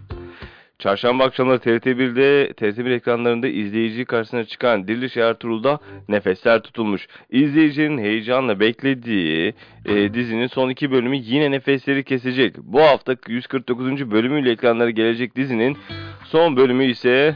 Çarşamba 0.81 1.25
akşamları 1.25 1.59
TRT1'de, 1.59 2.51
TRT1 2.51 2.95
ekranlarında 2.95 3.49
izleyici 3.49 4.05
karşısına 4.05 4.45
çıkan 4.45 4.89
Diriliş 4.89 5.17
Ertuğrul'da 5.17 5.79
nefesler 6.09 6.63
tutulmuş. 6.63 7.07
İzleyicinin 7.31 7.99
heyecanla 7.99 8.61
beklediği 8.61 9.55
e, 9.85 10.15
dizinin 10.15 10.47
son 10.47 10.71
iki 10.71 10.91
bölümü 10.91 11.17
yine 11.17 11.51
nefesleri 11.51 12.05
kesecek. 12.05 12.57
Bu 12.59 12.83
hafta 12.83 13.17
149. 13.29 14.11
bölümüyle 14.11 14.51
ekranlara 14.51 14.91
gelecek 14.91 15.37
dizinin 15.37 15.77
son 16.25 16.57
bölümü 16.57 16.85
ise... 16.85 17.35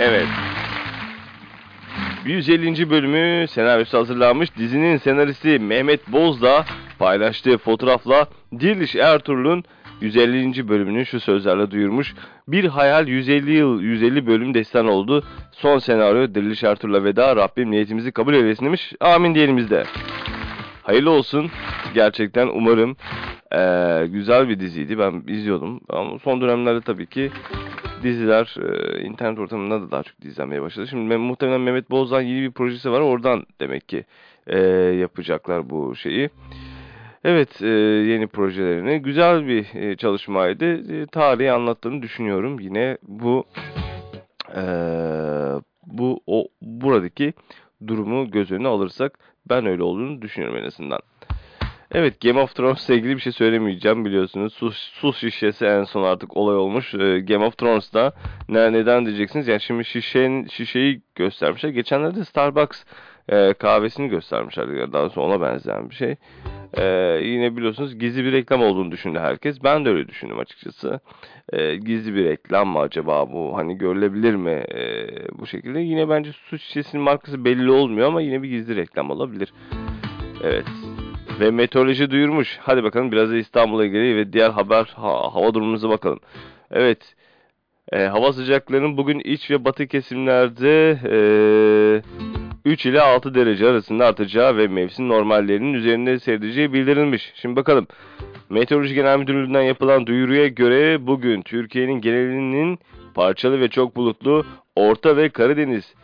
Evet. 0.00 0.26
150. 2.26 2.90
bölümü 2.90 3.48
senaryosu 3.48 3.98
hazırlanmış. 3.98 4.56
Dizinin 4.56 4.96
senaristi 4.96 5.58
Mehmet 5.58 6.12
Bozdağ 6.12 6.64
paylaştığı 6.98 7.58
fotoğrafla 7.58 8.28
Diriliş 8.60 8.94
Ertuğrul'un 8.94 9.64
150. 10.04 10.68
bölümünü 10.68 11.06
şu 11.06 11.20
sözlerle 11.20 11.70
duyurmuş. 11.70 12.14
Bir 12.48 12.64
hayal 12.64 13.08
150 13.08 13.52
yıl 13.52 13.80
150 13.80 14.26
bölüm 14.26 14.54
destan 14.54 14.86
oldu. 14.86 15.24
Son 15.52 15.78
senaryo 15.78 16.34
Diriliş 16.34 16.64
Ertuğrul'a 16.64 17.04
veda. 17.04 17.36
Rabbim 17.36 17.70
niyetimizi 17.70 18.12
kabul 18.12 18.34
eylesin 18.34 18.64
demiş. 18.66 18.92
Amin 19.00 19.34
diyelim 19.34 19.56
biz 19.56 19.70
de. 19.70 19.84
Hayırlı 20.82 21.10
olsun. 21.10 21.50
Gerçekten 21.94 22.46
umarım 22.46 22.96
eee, 23.52 24.06
güzel 24.06 24.48
bir 24.48 24.60
diziydi. 24.60 24.98
Ben 24.98 25.22
izliyordum. 25.28 25.80
Ama 25.88 26.18
son 26.18 26.40
dönemlerde 26.40 26.80
tabii 26.80 27.06
ki 27.06 27.30
diziler 28.02 28.54
eee, 28.58 29.02
internet 29.04 29.38
ortamında 29.38 29.80
da 29.82 29.90
daha 29.90 30.02
çok 30.02 30.24
izlenmeye 30.24 30.62
başladı. 30.62 30.86
Şimdi 30.88 31.14
me- 31.14 31.18
muhtemelen 31.18 31.60
Mehmet 31.60 31.90
Bozdağ'ın 31.90 32.22
yeni 32.22 32.42
bir 32.42 32.50
projesi 32.52 32.90
var. 32.90 33.00
Oradan 33.00 33.44
demek 33.60 33.88
ki 33.88 34.04
eee, 34.50 34.58
yapacaklar 35.00 35.70
bu 35.70 35.96
şeyi. 35.96 36.30
Evet, 37.24 37.60
eee, 37.60 37.68
yeni 38.12 38.26
projelerini. 38.26 38.98
Güzel 39.02 39.46
bir 39.46 39.66
eee, 39.74 39.96
çalışmaydı. 39.96 40.92
Eee, 40.92 41.06
tarihi 41.06 41.52
anlattığını 41.52 42.02
düşünüyorum. 42.02 42.60
Yine 42.60 42.98
bu 43.02 43.44
bu 45.86 46.20
o 46.26 46.48
buradaki 46.62 47.32
durumu 47.86 48.30
göz 48.30 48.52
önüne 48.52 48.68
alırsak 48.68 49.18
ben 49.48 49.66
öyle 49.66 49.82
olduğunu 49.82 50.22
düşünüyorum 50.22 50.58
en 50.58 50.64
azından. 50.64 51.00
Evet 51.92 52.20
Game 52.20 52.40
of 52.40 52.54
Thrones'la 52.54 52.94
ilgili 52.94 53.16
bir 53.16 53.20
şey 53.20 53.32
söylemeyeceğim 53.32 54.04
biliyorsunuz. 54.04 54.52
Su, 54.54 54.70
su 54.72 55.12
şişesi 55.12 55.64
en 55.64 55.84
son 55.84 56.02
artık 56.02 56.36
olay 56.36 56.56
olmuş. 56.56 56.94
Ee, 56.94 57.20
Game 57.20 57.44
of 57.46 57.58
Thrones'da 57.58 58.12
ne, 58.48 58.72
neden 58.72 59.06
diyeceksiniz? 59.06 59.48
Yani 59.48 59.60
şimdi 59.60 59.84
şişenin, 59.84 60.46
şişeyi 60.46 61.02
göstermişler. 61.14 61.70
Geçenlerde 61.70 62.24
Starbucks 62.24 62.84
e, 63.28 63.52
kahvesini 63.52 64.08
göstermişler. 64.08 64.68
Yani 64.68 64.92
Daha 64.92 65.10
sonra 65.10 65.26
ona 65.26 65.40
benzeyen 65.40 65.90
bir 65.90 65.94
şey. 65.94 66.16
Ee, 66.78 67.20
yine 67.22 67.56
biliyorsunuz 67.56 67.98
gizli 67.98 68.24
bir 68.24 68.32
reklam 68.32 68.62
olduğunu 68.62 68.90
düşündü 68.90 69.18
herkes. 69.18 69.64
Ben 69.64 69.84
de 69.84 69.88
öyle 69.88 70.08
düşündüm 70.08 70.38
açıkçası. 70.38 71.00
Ee, 71.52 71.76
gizli 71.76 72.14
bir 72.14 72.24
reklam 72.24 72.68
mı 72.68 72.78
acaba 72.78 73.32
bu? 73.32 73.56
Hani 73.56 73.78
görülebilir 73.78 74.34
mi 74.34 74.64
ee, 74.74 75.06
bu 75.38 75.46
şekilde? 75.46 75.80
Yine 75.80 76.08
bence 76.08 76.32
su 76.32 76.58
şişesinin 76.58 77.02
markası 77.02 77.44
belli 77.44 77.70
olmuyor 77.70 78.08
ama 78.08 78.20
yine 78.20 78.42
bir 78.42 78.48
gizli 78.48 78.76
reklam 78.76 79.10
olabilir. 79.10 79.52
Evet. 80.42 80.66
Ve 81.40 81.50
meteoroloji 81.50 82.10
duyurmuş. 82.10 82.58
Hadi 82.60 82.84
bakalım 82.84 83.12
biraz 83.12 83.30
da 83.30 83.36
İstanbul'a 83.36 83.84
ilgili 83.84 84.16
ve 84.16 84.32
diğer 84.32 84.50
haber 84.50 84.84
ha- 84.96 85.34
hava 85.34 85.54
durumumuza 85.54 85.88
bakalım. 85.88 86.20
Evet. 86.70 87.14
E, 87.92 88.04
hava 88.04 88.32
sıcaklarının 88.32 88.96
bugün 88.96 89.20
iç 89.20 89.50
ve 89.50 89.64
batı 89.64 89.86
kesimlerde 89.86 90.98
e, 91.10 91.16
3 92.64 92.86
ile 92.86 93.00
6 93.00 93.34
derece 93.34 93.68
arasında 93.68 94.06
artacağı 94.06 94.56
ve 94.56 94.68
mevsim 94.68 95.08
normallerinin 95.08 95.74
üzerinde 95.74 96.18
seyredeceği 96.18 96.72
bildirilmiş. 96.72 97.32
Şimdi 97.34 97.56
bakalım. 97.56 97.86
Meteoroloji 98.50 98.94
Genel 98.94 99.18
Müdürlüğü'nden 99.18 99.62
yapılan 99.62 100.06
duyuruya 100.06 100.48
göre 100.48 101.06
bugün 101.06 101.42
Türkiye'nin 101.42 102.00
genelinin 102.00 102.78
parçalı 103.14 103.60
ve 103.60 103.68
çok 103.68 103.96
bulutlu 103.96 104.46
Orta 104.76 105.16
ve 105.16 105.28
Karadeniz, 105.28 105.94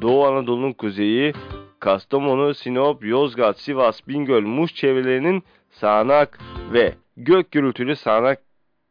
Doğu 0.00 0.26
Anadolu'nun 0.26 0.72
kuzeyi, 0.72 1.32
Kastamonu, 1.80 2.54
Sinop, 2.54 3.04
Yozgat, 3.04 3.60
Sivas, 3.60 4.08
Bingöl, 4.08 4.42
Muş 4.42 4.74
çevrelerinin 4.74 5.42
sağanak 5.70 6.38
ve 6.72 6.94
gök 7.16 7.50
gürültülü 7.50 7.96
sağanak 7.96 8.38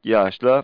yağışla 0.03 0.63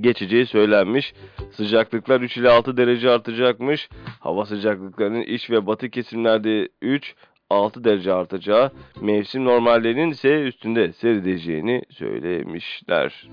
geçeceği 0.00 0.46
söylenmiş. 0.46 1.14
Sıcaklıklar 1.52 2.20
3 2.20 2.36
ile 2.36 2.50
6 2.50 2.76
derece 2.76 3.10
artacakmış. 3.10 3.88
Hava 4.20 4.46
sıcaklıklarının 4.46 5.22
iç 5.22 5.50
ve 5.50 5.66
batı 5.66 5.90
kesimlerde 5.90 6.68
3, 6.82 7.14
6 7.50 7.84
derece 7.84 8.12
artacağı, 8.12 8.70
mevsim 9.00 9.44
normallerinin 9.44 10.10
ise 10.10 10.42
üstünde 10.42 10.92
seyredeceğini 10.92 11.82
söylemişler. 11.90 13.28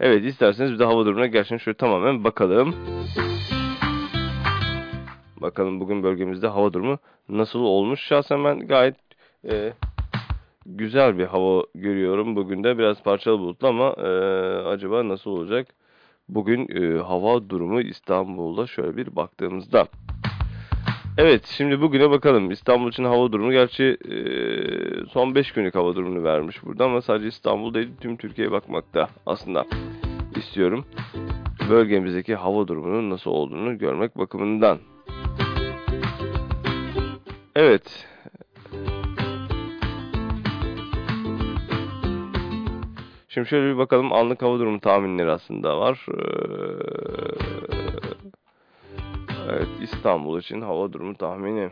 Evet 0.00 0.24
isterseniz 0.24 0.72
bir 0.72 0.78
de 0.78 0.84
hava 0.84 1.06
durumuna 1.06 1.26
gerçekten 1.26 1.56
şöyle 1.56 1.76
tamamen 1.76 2.24
bakalım. 2.24 2.74
Bakalım 5.40 5.80
bugün 5.80 6.02
bölgemizde 6.02 6.46
hava 6.46 6.72
durumu 6.72 6.98
nasıl 7.28 7.58
olmuş. 7.58 8.00
Şahsen 8.00 8.44
ben 8.44 8.60
gayet 8.60 8.94
e, 9.50 9.72
güzel 10.68 11.18
bir 11.18 11.24
hava 11.26 11.64
görüyorum. 11.74 12.36
Bugün 12.36 12.64
de 12.64 12.78
biraz 12.78 13.02
parçalı 13.02 13.38
bulutlu 13.38 13.68
ama 13.68 13.94
e, 13.98 14.08
acaba 14.68 15.08
nasıl 15.08 15.30
olacak? 15.30 15.66
Bugün 16.28 16.68
e, 16.68 16.98
hava 16.98 17.48
durumu 17.48 17.80
İstanbul'da 17.80 18.66
şöyle 18.66 18.96
bir 18.96 19.16
baktığımızda. 19.16 19.88
Evet 21.18 21.46
şimdi 21.46 21.80
bugüne 21.80 22.10
bakalım. 22.10 22.50
İstanbul 22.50 22.88
için 22.88 23.04
hava 23.04 23.32
durumu 23.32 23.52
gerçi 23.52 23.84
e, 23.84 24.16
son 25.10 25.34
5 25.34 25.52
günlük 25.52 25.74
hava 25.74 25.96
durumunu 25.96 26.24
vermiş 26.24 26.64
burada 26.64 26.84
ama 26.84 27.02
sadece 27.02 27.28
İstanbul 27.28 27.74
değil 27.74 27.88
tüm 28.00 28.16
Türkiye'ye 28.16 28.52
bakmakta 28.52 29.08
aslında 29.26 29.64
istiyorum. 30.36 30.84
Bölgemizdeki 31.70 32.34
hava 32.34 32.68
durumunun 32.68 33.10
nasıl 33.10 33.30
olduğunu 33.30 33.78
görmek 33.78 34.18
bakımından. 34.18 34.78
Evet. 37.56 38.06
Şimdi 43.38 43.48
şöyle 43.48 43.72
bir 43.72 43.78
bakalım 43.78 44.12
anlık 44.12 44.42
hava 44.42 44.58
durumu 44.58 44.80
tahminleri 44.80 45.30
aslında 45.30 45.78
var. 45.78 46.06
Ee, 46.08 46.22
Evet 49.50 49.68
İstanbul 49.82 50.38
için 50.40 50.60
hava 50.60 50.92
durumu 50.92 51.14
tahmini. 51.16 51.70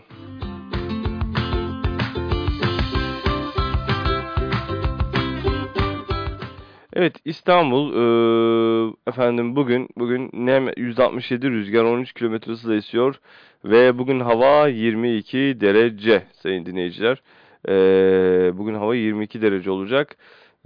Evet 6.93 7.17
İstanbul 7.25 7.93
eee, 7.93 8.95
efendim 9.07 9.57
bugün 9.57 9.89
bugün 9.97 10.31
nem 10.33 10.69
%67 10.69 11.51
rüzgar 11.51 11.85
13 11.85 12.13
km 12.13 12.35
hızla 12.47 12.75
esiyor 12.75 13.21
ve 13.65 13.99
bugün 13.99 14.21
hava 14.21 14.69
22 14.69 15.57
derece 15.61 16.23
sayın 16.33 16.67
dinleyiciler. 16.67 17.23
Eee, 17.69 18.59
bugün 18.59 18.75
hava 18.75 18.95
22 18.95 19.43
derece 19.43 19.71
olacak. 19.71 20.17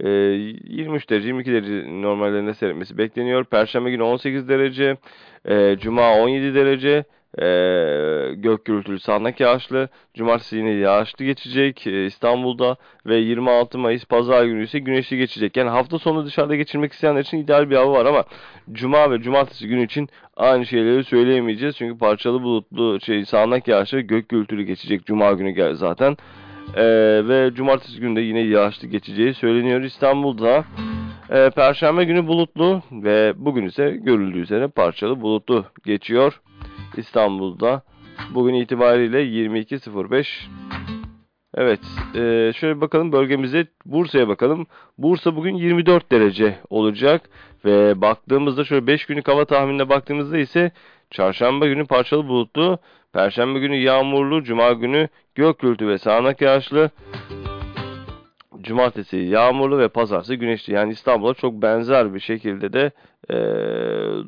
Eee, 0.03 0.09
23 0.63 1.09
derece 1.09 1.27
22 1.27 1.51
derece 1.51 2.01
normallerinde 2.01 2.53
seyretmesi 2.53 2.97
bekleniyor. 2.97 3.45
Perşembe 3.45 3.91
günü 3.91 4.03
18 4.03 4.49
derece, 4.49 4.97
eee, 5.49 5.77
Cuma 5.79 6.13
17 6.15 6.55
derece. 6.55 7.03
Ee, 7.39 8.33
gök 8.35 8.65
gürültülü 8.65 8.99
sağanak 8.99 9.39
yağışlı. 9.39 9.89
Cumartesi 10.13 10.57
yine 10.57 10.69
yağışlı 10.71 11.25
geçecek 11.25 11.87
e, 11.87 12.05
İstanbul'da 12.05 12.75
ve 13.05 13.15
26 13.17 13.77
Mayıs 13.77 14.05
Pazar 14.05 14.45
günü 14.45 14.63
ise 14.63 14.79
güneşli 14.79 15.17
geçecek. 15.17 15.57
Yani 15.57 15.69
hafta 15.69 15.99
sonu 15.99 16.25
dışarıda 16.25 16.55
geçirmek 16.55 16.93
isteyenler 16.93 17.21
için 17.21 17.37
ideal 17.37 17.69
bir 17.69 17.75
hava 17.75 17.91
var 17.93 18.05
ama 18.05 18.23
Cuma 18.71 19.11
ve 19.11 19.21
Cumartesi 19.21 19.67
günü 19.67 19.83
için 19.85 20.09
aynı 20.37 20.65
şeyleri 20.65 21.03
söyleyemeyeceğiz. 21.03 21.75
Çünkü 21.77 21.97
parçalı 21.97 22.43
bulutlu 22.43 22.99
şey 23.01 23.25
sağanak 23.25 23.67
yağışlı 23.67 23.99
gök 24.01 24.29
gürültülü 24.29 24.63
geçecek 24.63 25.05
Cuma 25.05 25.31
günü 25.31 25.51
gel 25.51 25.73
zaten. 25.73 26.17
Ee, 26.75 26.83
ve 27.27 27.51
Cumartesi 27.53 27.99
günü 27.99 28.15
de 28.15 28.21
yine 28.21 28.39
yağışlı 28.39 28.87
geçeceği 28.87 29.33
söyleniyor 29.33 29.81
İstanbul'da. 29.81 30.65
Ee, 31.29 31.49
Perşembe 31.55 32.03
günü 32.03 32.27
bulutlu 32.27 32.81
ve 32.91 33.33
bugün 33.35 33.65
ise 33.65 33.89
görüldüğü 34.01 34.39
üzere 34.39 34.67
parçalı 34.67 35.21
bulutlu 35.21 35.65
geçiyor. 35.85 36.41
İstanbul'da. 36.97 37.81
Bugün 38.33 38.53
itibariyle 38.53 39.23
22.05. 39.23 40.47
Evet. 41.55 41.79
E, 42.15 42.51
şöyle 42.55 42.81
bakalım 42.81 43.11
bölgemize. 43.11 43.67
Bursa'ya 43.85 44.27
bakalım. 44.27 44.67
Bursa 44.97 45.35
bugün 45.35 45.55
24 45.55 46.11
derece 46.11 46.59
olacak. 46.69 47.29
Ve 47.65 48.01
baktığımızda 48.01 48.63
şöyle 48.63 48.87
5 48.87 49.05
günlük 49.05 49.27
hava 49.27 49.45
tahminine 49.45 49.89
baktığımızda 49.89 50.37
ise 50.37 50.71
çarşamba 51.09 51.67
günü 51.67 51.85
parçalı 51.85 52.27
bulutlu. 52.27 52.79
Perşembe 53.13 53.59
günü 53.59 53.75
yağmurlu. 53.75 54.43
Cuma 54.43 54.73
günü 54.73 55.07
gök 55.35 55.59
gürültü 55.59 55.87
ve 55.87 55.97
sağanak 55.97 56.41
yağışlı. 56.41 56.89
Cumartesi 58.61 59.17
yağmurlu 59.17 59.79
ve 59.79 59.87
pazartesi 59.87 60.37
güneşli. 60.37 60.73
Yani 60.73 60.91
İstanbul'a 60.93 61.33
çok 61.33 61.61
benzer 61.61 62.13
bir 62.13 62.19
şekilde 62.19 62.73
de 62.73 62.91
eee 63.29 64.23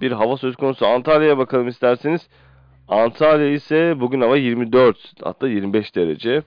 bir 0.00 0.12
hava 0.12 0.36
söz 0.36 0.56
konusu. 0.56 0.86
Antalya'ya 0.86 1.38
bakalım 1.38 1.68
isterseniz. 1.68 2.28
Antalya 2.88 3.48
ise 3.48 4.00
bugün 4.00 4.20
hava 4.20 4.36
24 4.36 4.96
hatta 5.22 5.48
25 5.48 5.96
derece. 5.96 6.42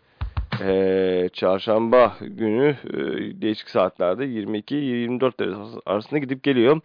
Ee, 0.61 1.29
çarşamba 1.33 2.13
günü 2.21 2.75
e, 2.93 2.97
değişik 3.41 3.69
saatlerde 3.69 4.25
22-24 4.25 5.39
derece 5.39 5.79
arasında 5.85 6.19
gidip 6.19 6.43
geliyor. 6.43 6.81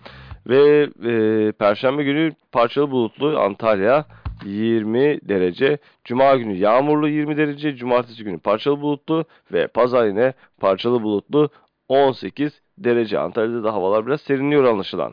Ve 0.47 0.89
e, 1.05 1.53
perşembe 1.53 2.03
günü 2.05 2.33
parçalı 2.53 2.91
bulutlu 2.91 3.39
Antalya 3.39 4.05
20 4.45 5.29
derece. 5.29 5.79
Cuma 6.05 6.37
günü 6.37 6.57
yağmurlu 6.57 7.09
20 7.09 7.37
derece. 7.37 7.77
Cumartesi 7.77 8.25
günü 8.25 8.39
parçalı 8.39 8.81
bulutlu 8.81 9.25
ve 9.53 9.67
pazar 9.67 10.07
yine 10.07 10.33
parçalı 10.61 11.03
bulutlu 11.03 11.49
18 11.89 12.61
derece. 12.79 13.19
Antalya'da 13.19 13.65
da 13.65 13.73
havalar 13.75 14.07
biraz 14.07 14.21
serinliyor 14.21 14.65
anlaşılan 14.65 15.13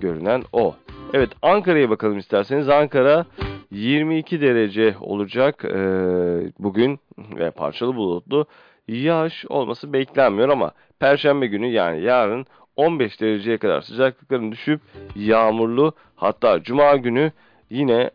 görünen 0.00 0.42
o. 0.52 0.74
Evet 1.12 1.30
Ankara'ya 1.42 1.90
bakalım 1.90 2.18
isterseniz. 2.18 2.68
Ankara 2.68 3.26
22 3.70 4.40
derece 4.40 4.94
olacak 5.00 5.64
e, 5.64 5.78
bugün 6.58 7.00
ve 7.38 7.50
parçalı 7.50 7.96
bulutlu. 7.96 8.46
Yağış 8.88 9.46
olması 9.48 9.92
beklenmiyor 9.92 10.48
ama 10.48 10.72
Perşembe 11.00 11.46
günü 11.46 11.66
yani 11.66 12.02
yarın 12.02 12.46
15 12.80 13.20
dereceye 13.20 13.58
kadar 13.58 13.80
sıcaklıkların 13.80 14.52
düşüp 14.52 14.80
yağmurlu 15.16 15.92
hatta 16.16 16.62
Cuma 16.62 16.96
günü 16.96 17.32
yine 17.70 18.10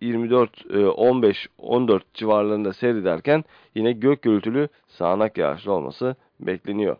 24, 0.00 0.66
15, 0.96 1.48
14 1.58 2.14
civarlarında 2.14 2.72
seyrederken 2.72 3.44
yine 3.74 3.92
gök 3.92 4.22
gürültülü 4.22 4.68
sağanak 4.86 5.38
yağışlı 5.38 5.72
olması 5.72 6.16
bekleniyor. 6.40 6.96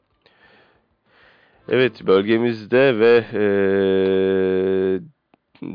Evet 1.68 2.06
bölgemizde 2.06 2.98
ve 2.98 3.24
e, 3.34 3.42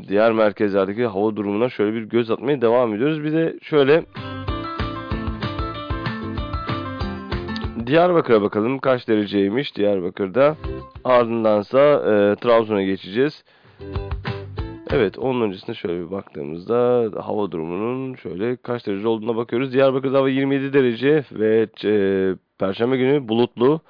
diğer 0.08 0.32
merkezlerdeki 0.32 1.06
hava 1.06 1.36
durumuna 1.36 1.68
şöyle 1.68 1.94
bir 1.94 2.02
göz 2.02 2.30
atmaya 2.30 2.60
devam 2.60 2.94
ediyoruz. 2.94 3.24
Bir 3.24 3.32
de 3.32 3.58
şöyle 3.62 4.04
Diyarbakır'a 7.86 8.42
bakalım 8.42 8.78
kaç 8.78 9.08
dereceymiş 9.08 9.76
Diyarbakır'da. 9.76 10.56
Ardındansa 11.04 11.78
e, 11.80 12.36
Trabzon'a 12.36 12.82
geçeceğiz. 12.82 13.44
Evet 14.90 15.18
onun 15.18 15.40
öncesinde 15.40 15.74
şöyle 15.74 16.06
bir 16.06 16.10
baktığımızda 16.10 17.10
hava 17.24 17.50
durumunun 17.50 18.14
şöyle 18.14 18.56
kaç 18.56 18.86
derece 18.86 19.08
olduğuna 19.08 19.36
bakıyoruz. 19.36 19.72
Diyarbakır'da 19.72 20.18
hava 20.18 20.28
27 20.28 20.72
derece 20.72 21.24
ve 21.32 21.68
e, 21.84 22.34
Perşembe 22.58 22.96
günü 22.96 23.28
bulutlu. 23.28 23.80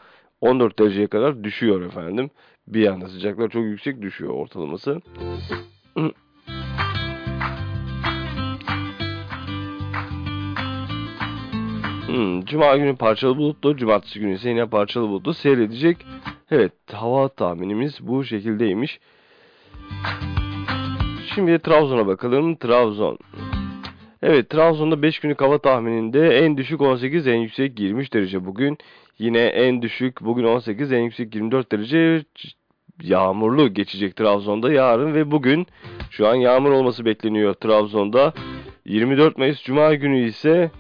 14 0.41 0.79
dereceye 0.79 1.07
kadar 1.07 1.45
düşüyor 1.45 1.83
efendim. 1.83 2.31
Bir 2.67 2.87
anda 2.87 3.09
sıcaklar 3.09 3.49
çok 3.49 3.65
yüksek 3.65 4.03
düşüyor 4.03 4.33
ortalaması. 4.33 5.01
Hmm, 12.15 12.45
Cuma 12.45 12.77
günü 12.77 12.97
parçalı 12.97 13.37
bulutlu, 13.37 13.77
cumartesi 13.77 14.21
günü 14.21 14.35
ise 14.35 14.49
yine 14.49 14.67
parçalı 14.67 15.09
bulutlu 15.09 15.35
seyredecek. 15.35 15.97
Evet, 16.51 16.73
hava 16.93 17.29
tahminimiz 17.29 17.99
bu 18.01 18.25
şekildeymiş. 18.25 19.01
Şimdi 21.35 21.53
de 21.53 21.59
Trabzon'a 21.59 22.07
bakalım. 22.07 22.57
Trabzon. 22.57 23.19
Evet, 24.23 24.51
Trabzon'da 24.51 25.03
5 25.03 25.19
günlük 25.19 25.41
hava 25.41 25.59
tahmininde 25.59 26.39
en 26.39 26.57
düşük 26.57 26.81
18, 26.81 27.27
en 27.27 27.37
yüksek 27.37 27.81
23 27.81 28.13
derece 28.13 28.45
bugün. 28.45 28.79
Yine 29.19 29.41
en 29.41 29.83
düşük 29.83 30.21
bugün 30.21 30.45
18, 30.45 30.93
en 30.93 31.01
yüksek 31.01 31.35
24 31.35 31.73
derece 31.73 32.25
yağmurlu 33.03 33.75
geçecek 33.75 34.17
Trabzon'da 34.17 34.73
yarın 34.73 35.15
ve 35.15 35.31
bugün. 35.31 35.67
Şu 36.11 36.29
an 36.29 36.35
yağmur 36.35 36.71
olması 36.71 37.05
bekleniyor 37.05 37.55
Trabzon'da. 37.55 38.33
24 38.87 39.39
Mayıs 39.39 39.63
Cuma 39.63 39.95
günü 39.95 40.29
ise 40.29 40.71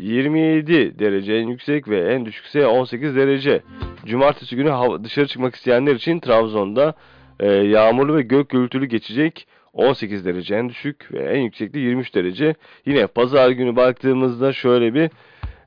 27 0.00 0.98
derece 0.98 1.34
en 1.34 1.48
yüksek 1.48 1.88
ve 1.88 2.14
en 2.14 2.26
düşükse 2.26 2.66
18 2.66 3.16
derece. 3.16 3.62
Cumartesi 4.06 4.56
günü 4.56 5.04
dışarı 5.04 5.26
çıkmak 5.26 5.54
isteyenler 5.54 5.94
için 5.94 6.20
Trabzon'da 6.20 6.94
e, 7.40 7.52
yağmurlu 7.52 8.16
ve 8.16 8.22
gök 8.22 8.48
gürültülü 8.48 8.86
geçecek. 8.86 9.46
18 9.72 10.24
derece 10.24 10.54
en 10.54 10.68
düşük 10.68 11.12
ve 11.12 11.18
en 11.18 11.40
yüksek 11.40 11.74
de 11.74 11.78
23 11.78 12.14
derece. 12.14 12.54
Yine 12.86 13.06
pazar 13.06 13.50
günü 13.50 13.76
baktığımızda 13.76 14.52
şöyle 14.52 14.94
bir 14.94 15.10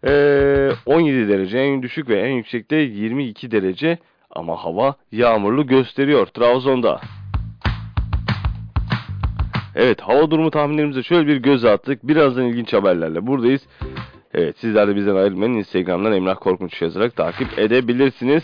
e, 0.07 0.71
17 0.85 1.29
derece 1.29 1.57
en 1.57 1.83
düşük 1.83 2.09
ve 2.09 2.19
en 2.19 2.31
yüksek 2.31 2.71
de 2.71 2.75
22 2.75 3.51
derece. 3.51 3.97
Ama 4.31 4.55
hava 4.55 4.95
yağmurlu 5.11 5.67
gösteriyor 5.67 6.25
Trabzon'da. 6.25 7.01
Evet 9.75 10.01
hava 10.01 10.31
durumu 10.31 10.51
tahminlerimize 10.51 11.03
şöyle 11.03 11.27
bir 11.27 11.37
göz 11.37 11.65
attık. 11.65 12.07
Birazdan 12.07 12.45
ilginç 12.45 12.73
haberlerle 12.73 13.27
buradayız. 13.27 13.61
Evet 14.33 14.57
sizler 14.59 14.87
de 14.87 14.95
bizden 14.95 15.15
ayrılmayın. 15.15 15.53
Instagram'dan 15.53 16.13
Emrah 16.13 16.35
Korkunç 16.35 16.81
yazarak 16.81 17.15
takip 17.15 17.59
edebilirsiniz. 17.59 18.43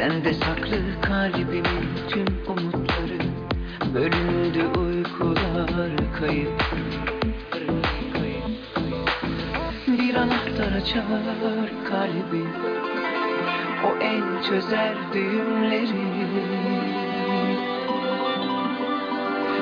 Sende 0.00 0.34
saklı 0.34 0.78
kalbimin 1.02 1.64
tüm 2.08 2.26
umutları. 2.48 3.18
Bölündü 3.94 4.78
uykular 4.78 5.96
kayıp. 6.20 6.64
Bir 9.86 10.14
anahtar 10.14 10.72
açar 10.72 11.04
kalbi 11.88 12.44
O 13.84 14.02
en 14.02 14.42
çözer 14.42 14.94
düğümleri. 15.12 16.06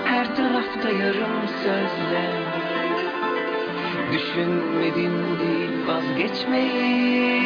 Her 0.04 0.36
tarafta 0.36 0.88
yarım 0.88 1.48
sözler. 1.62 2.32
Düşünmedim 4.12 5.38
değil 5.38 5.86
vazgeçmeyi 5.86 7.38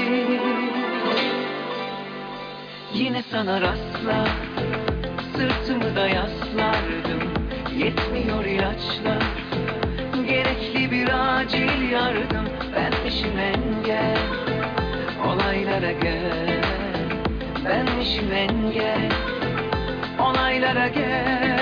Yine 2.95 3.23
sana 3.31 3.61
rastlar 3.61 4.31
Sırtımı 5.37 5.97
da 5.97 6.09
yaslardım. 6.09 7.23
Yetmiyor 7.79 8.45
ilaçlar 8.45 9.23
Gerekli 10.29 10.91
bir 10.91 11.39
acil 11.39 11.91
yardım. 11.91 12.47
Benmişim 12.77 13.39
engel 13.39 14.19
Olaylara 15.27 15.93
gel. 15.93 16.63
Benmişim 17.65 18.33
engel 18.33 19.11
Olaylara 20.19 20.89
gel 20.89 21.62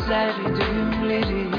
el 0.00 0.06
çözer 0.06 0.34
düğümleri 0.56 1.49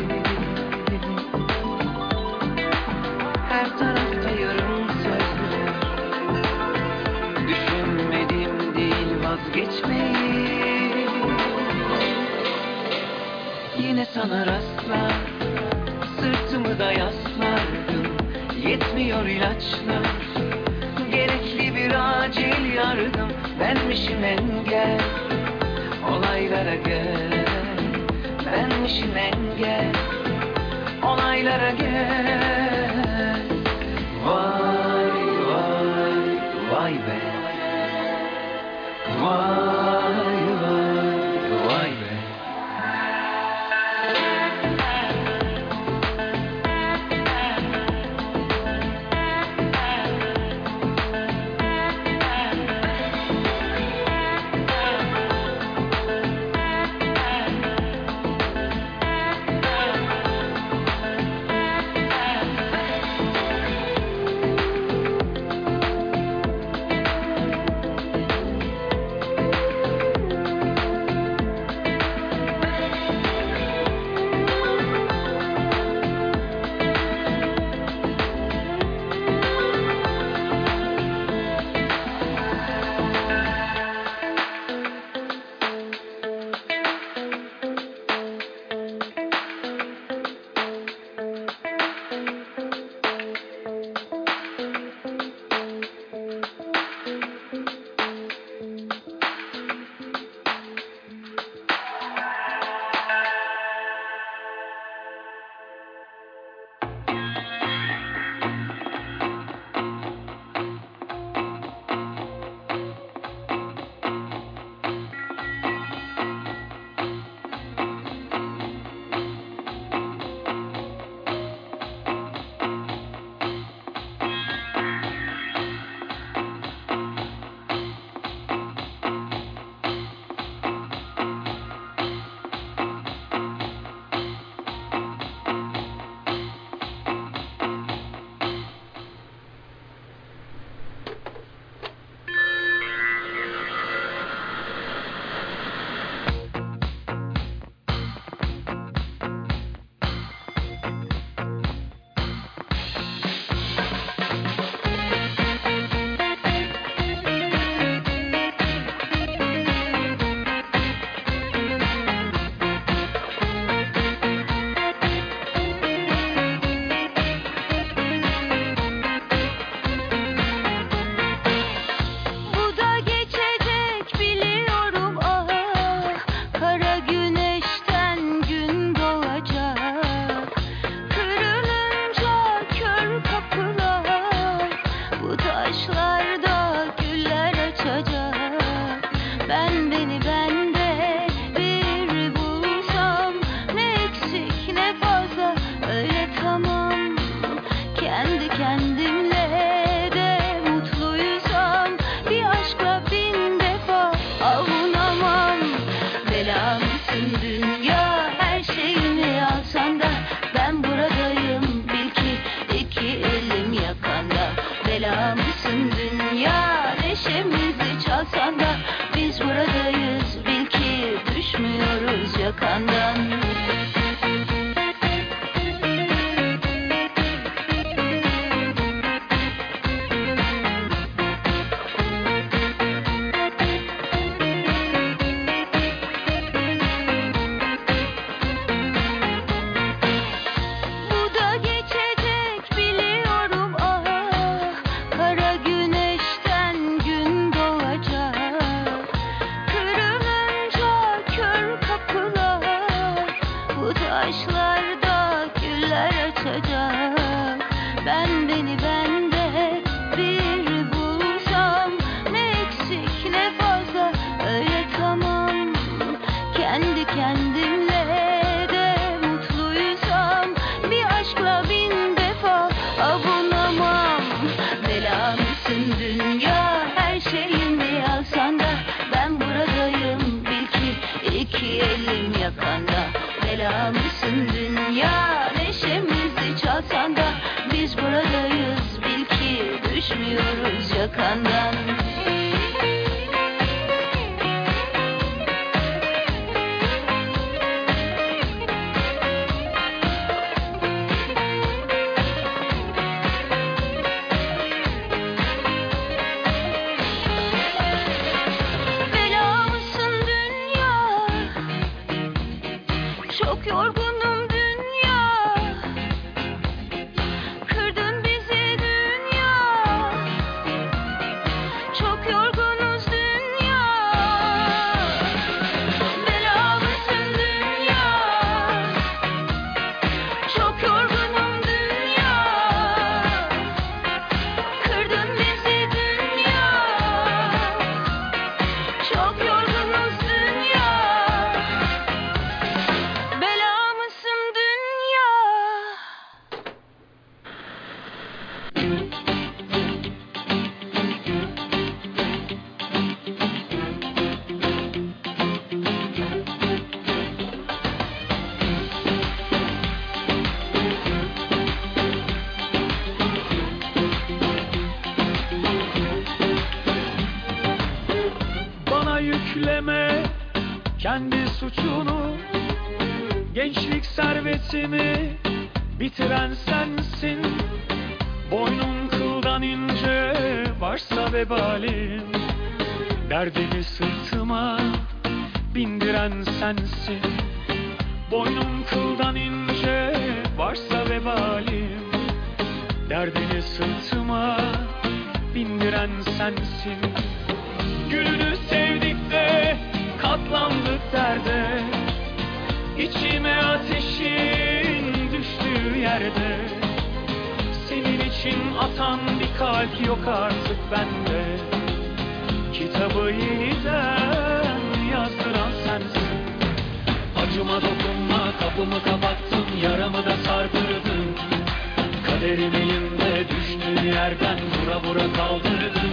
yüreğimde 422.81 423.45
düştüğü 423.49 424.07
yerden 424.07 424.57
vura 424.57 425.03
vura 425.03 425.33
kaldırdım 425.33 426.11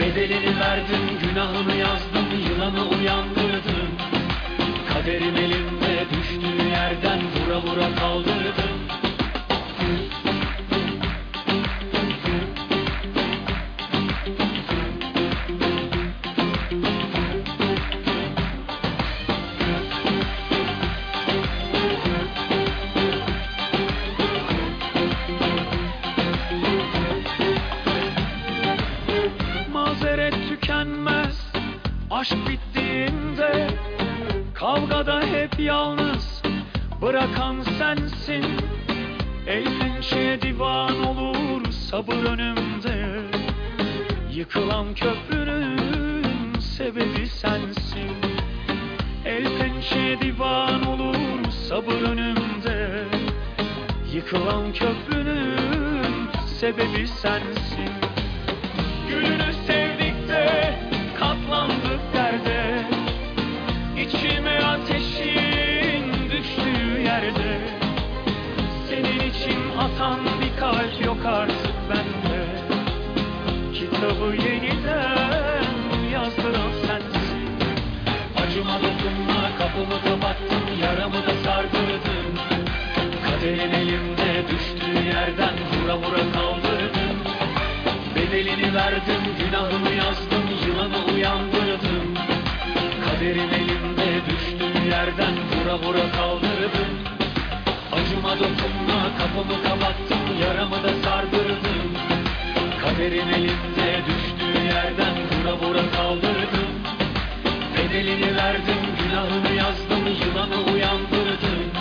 Bedelini 0.00 0.60
verdim 0.60 1.00
günahını 1.22 1.76
yazdım 1.76 2.26
yılanı 2.48 2.88
uyandırdım 2.88 3.88
Kaderim 4.88 5.36
elimde 5.36 6.04
düştüğü 6.10 6.68
yerden 6.68 7.18
vura 7.18 7.62
vura 7.62 7.94
kaldırdım 7.94 8.73
Kaderim 102.94 103.28
elimde 103.28 104.02
düştüğü 104.06 104.64
yerden 104.64 105.14
vura 105.16 105.58
vura 105.58 105.90
kaldırdım 105.90 106.68
Bedelini 107.78 108.36
verdim 108.36 108.76
günahımı 109.02 109.56
yazdım 109.56 110.06
yılanı 110.06 110.72
uyandırdım. 110.72 111.72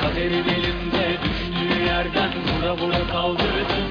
Kaderim 0.00 0.44
elimde 0.48 1.18
düştüğü 1.24 1.84
yerden 1.84 2.30
vura 2.30 2.76
vura 2.76 3.06
kaldırdım. 3.12 3.88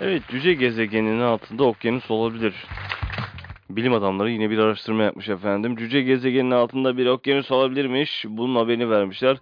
Evet, 0.00 0.22
cüce 0.30 0.54
gezegeninin 0.54 1.20
altında 1.20 1.64
okyanus 1.64 2.10
olabilir. 2.10 2.54
Bilim 3.70 3.92
adamları 3.92 4.30
yine 4.30 4.50
bir 4.50 4.58
araştırma 4.58 5.02
yapmış 5.02 5.28
efendim. 5.28 5.76
Cüce 5.76 6.02
gezegenin 6.02 6.50
altında 6.50 6.96
bir 6.96 7.06
okyanus 7.06 7.50
olabilirmiş. 7.50 8.24
Bunun 8.28 8.56
haberini 8.56 8.90
vermişler. 8.90 9.38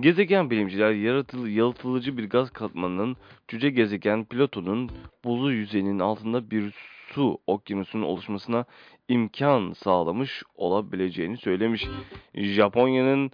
Gezegen 0.00 0.50
bilimciler 0.50 0.90
yaratılı, 0.90 1.50
yalıtılıcı 1.50 2.16
bir 2.16 2.30
gaz 2.30 2.50
katmanının 2.50 3.16
cüce 3.48 3.70
gezegen 3.70 4.24
Plüton'un 4.24 4.90
buzlu 5.24 5.52
yüzeyinin 5.52 5.98
altında 5.98 6.50
bir 6.50 6.74
su 7.14 7.38
okyanusunun 7.46 8.02
oluşmasına 8.02 8.64
imkan 9.08 9.72
sağlamış 9.72 10.42
olabileceğini 10.56 11.36
söylemiş. 11.36 11.86
Japonya'nın 12.34 13.30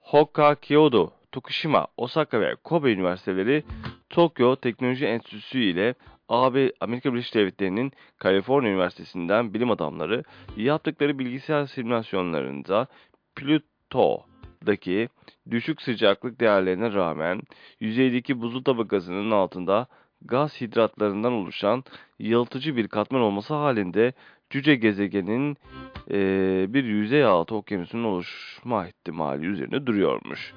Hokkaido, 0.00 1.10
Tokushima, 1.32 1.86
Osaka 1.96 2.40
ve 2.40 2.54
Kobe 2.64 2.92
üniversiteleri 2.92 3.64
Tokyo 4.10 4.56
Teknoloji 4.56 5.06
Enstitüsü 5.06 5.58
ile 5.58 5.94
AB 6.30 6.72
Amerika 6.80 7.12
Birleşik 7.12 7.34
Devletleri'nin 7.34 7.92
Kaliforniya 8.18 8.72
Üniversitesi'nden 8.72 9.54
bilim 9.54 9.70
adamları 9.70 10.22
yaptıkları 10.56 11.18
bilgisayar 11.18 11.66
simülasyonlarında 11.66 12.86
Plüto'daki 13.36 15.08
düşük 15.50 15.82
sıcaklık 15.82 16.40
değerlerine 16.40 16.92
rağmen 16.92 17.42
yüzeydeki 17.80 18.40
buzul 18.40 18.64
tabakasının 18.64 19.30
altında 19.30 19.86
gaz 20.22 20.60
hidratlarından 20.60 21.32
oluşan 21.32 21.84
yalıtıcı 22.18 22.76
bir 22.76 22.88
katman 22.88 23.20
olması 23.20 23.54
halinde 23.54 24.12
cüce 24.50 24.74
gezegenin 24.74 25.56
eee, 26.10 26.66
bir 26.68 26.84
yüzey 26.84 27.24
altı 27.24 27.54
okyanusunun 27.54 28.04
oluşma 28.04 28.88
ihtimali 28.88 29.46
üzerine 29.46 29.86
duruyormuş. 29.86 30.54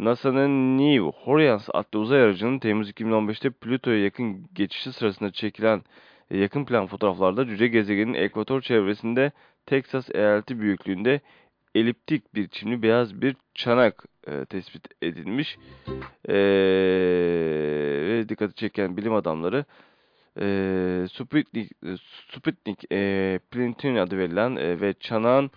NASA'nın 0.00 0.78
New 0.78 1.18
Horizons 1.24 1.68
adlı 1.74 1.98
uzay 1.98 2.22
aracının 2.22 2.58
Temmuz 2.58 2.90
2015'te 2.90 3.50
Plüto'ya 3.50 4.04
yakın 4.04 4.46
geçişi 4.54 4.92
sırasında 4.92 5.32
çekilen 5.32 5.82
e, 6.30 6.38
yakın 6.38 6.64
plan 6.64 6.86
fotoğraflarda 6.86 7.46
cüce 7.46 7.68
gezegenin 7.68 8.14
ekvator 8.14 8.60
çevresinde 8.60 9.32
Teksas 9.66 10.10
eyaleti 10.14 10.60
büyüklüğünde 10.60 11.20
eliptik 11.74 12.34
bir 12.34 12.48
çimli 12.48 12.82
beyaz 12.82 13.22
bir 13.22 13.36
çanak 13.54 14.04
e, 14.26 14.44
tespit 14.44 14.88
edilmiş. 15.02 15.58
E, 16.28 16.34
ve 18.08 18.28
dikkati 18.28 18.54
çeken 18.54 18.96
bilim 18.96 19.14
adamları 19.14 19.64
e, 20.40 21.06
Sputnik, 21.12 21.72
e, 21.72 21.96
Sputnik 22.32 22.92
e, 22.92 23.38
Planetarium 23.50 24.02
adı 24.02 24.18
verilen 24.18 24.56
e, 24.56 24.80
ve 24.80 24.94
çanağın 25.00 25.50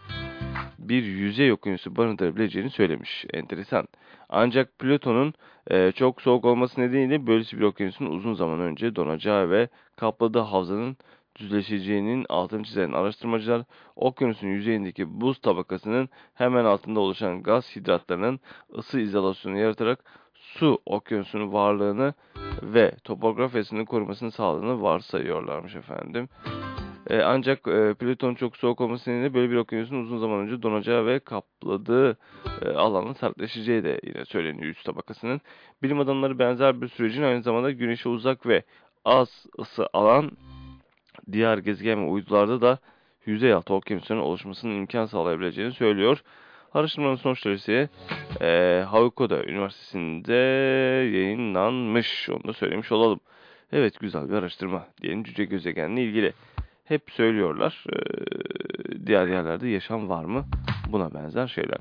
bir 0.89 1.03
yüzey 1.03 1.51
okyanusu 1.51 1.95
barındırabileceğini 1.95 2.69
söylemiş. 2.69 3.25
Enteresan. 3.34 3.88
Ancak 4.29 4.79
Plüton'un 4.79 5.34
e, 5.71 5.91
çok 5.91 6.21
soğuk 6.21 6.45
olması 6.45 6.81
nedeniyle 6.81 7.27
böylesi 7.27 7.59
bir 7.59 7.63
okyanusun 7.63 8.05
uzun 8.05 8.34
zaman 8.34 8.59
önce 8.59 8.95
donacağı 8.95 9.49
ve 9.49 9.69
kapladığı 9.95 10.39
havzanın 10.39 10.97
düzleşeceğinin 11.36 12.25
altını 12.29 12.63
çizen 12.63 12.91
araştırmacılar, 12.91 13.63
okyanusun 13.95 14.47
yüzeyindeki 14.47 15.21
buz 15.21 15.41
tabakasının 15.41 16.09
hemen 16.34 16.65
altında 16.65 16.99
oluşan 16.99 17.43
gaz 17.43 17.75
hidratlarının 17.75 18.39
ısı 18.77 18.99
izolasyonu 18.99 19.57
yaratarak 19.57 20.03
su 20.34 20.81
okyanusunun 20.86 21.53
varlığını 21.53 22.13
ve 22.63 22.91
topografyasını 23.03 23.86
korumasını 23.86 24.31
sağladığını 24.31 24.81
varsayıyorlarmış 24.81 25.75
efendim. 25.75 26.29
E, 27.10 27.22
ancak 27.22 27.68
e, 27.68 27.93
Plüton 27.93 28.36
çok 28.36 28.58
soğuk 28.58 28.82
olması 28.82 29.10
nedeniyle 29.10 29.34
böyle 29.34 29.51
bir 29.51 29.56
okyanusun 29.56 29.95
uzun 29.95 30.18
zaman 30.18 30.39
önce 30.39 30.62
donacağı 30.62 31.06
ve 31.06 31.20
kapladığı 31.20 32.18
e, 32.62 32.70
alanın 32.70 33.14
sertleşeceği 33.14 33.84
de 33.84 33.99
yine 34.04 34.26
söyleniyor 34.26 34.68
üst 34.68 34.86
tabakasının. 34.86 35.41
Bilim 35.84 35.99
adamları 35.99 36.39
benzer 36.39 36.82
bir 36.82 36.88
sürecin 36.88 37.24
aynı 37.24 37.43
zamanda 37.43 37.72
Güneş'e 37.72 38.10
uzak 38.10 38.47
ve 38.47 38.64
az 39.06 39.45
ısı 39.60 39.88
alan 39.93 40.32
diğer 41.32 41.58
gezegen 41.58 42.06
ve 42.06 42.10
uydularda 42.10 42.62
da 42.62 42.78
yüzey 43.26 43.54
altı 43.54 43.74
okyanusunun 43.74 44.20
oluşmasının 44.20 44.76
imkan 44.76 45.06
sağlayabileceğini 45.06 45.74
söylüyor. 45.74 46.24
Araştırmanın 46.74 47.16
sonuçları 47.16 47.56
ise 47.56 47.89
e, 48.41 48.84
Hawaii 48.88 49.49
Üniversitesi'nde 49.49 50.34
yayınlanmış. 51.18 52.30
Onu 52.30 52.43
da 52.43 52.54
söylemiş 52.54 52.91
olalım. 52.91 53.20
Evet 53.72 53.99
güzel 53.99 54.30
bir 54.30 54.34
araştırma 54.34 54.88
diyelim 55.01 55.24
cüce 55.24 55.45
gezegenle 55.45 56.04
ilgili. 56.04 56.34
Hep 56.84 57.11
söylüyorlar 57.11 57.84
e, 57.93 57.97
diğer 59.05 59.27
yerlerde 59.27 59.67
yaşam 59.67 60.09
var 60.09 60.25
mı? 60.25 60.45
Buna 60.88 61.13
benzer 61.13 61.47
şeyler. 61.47 61.77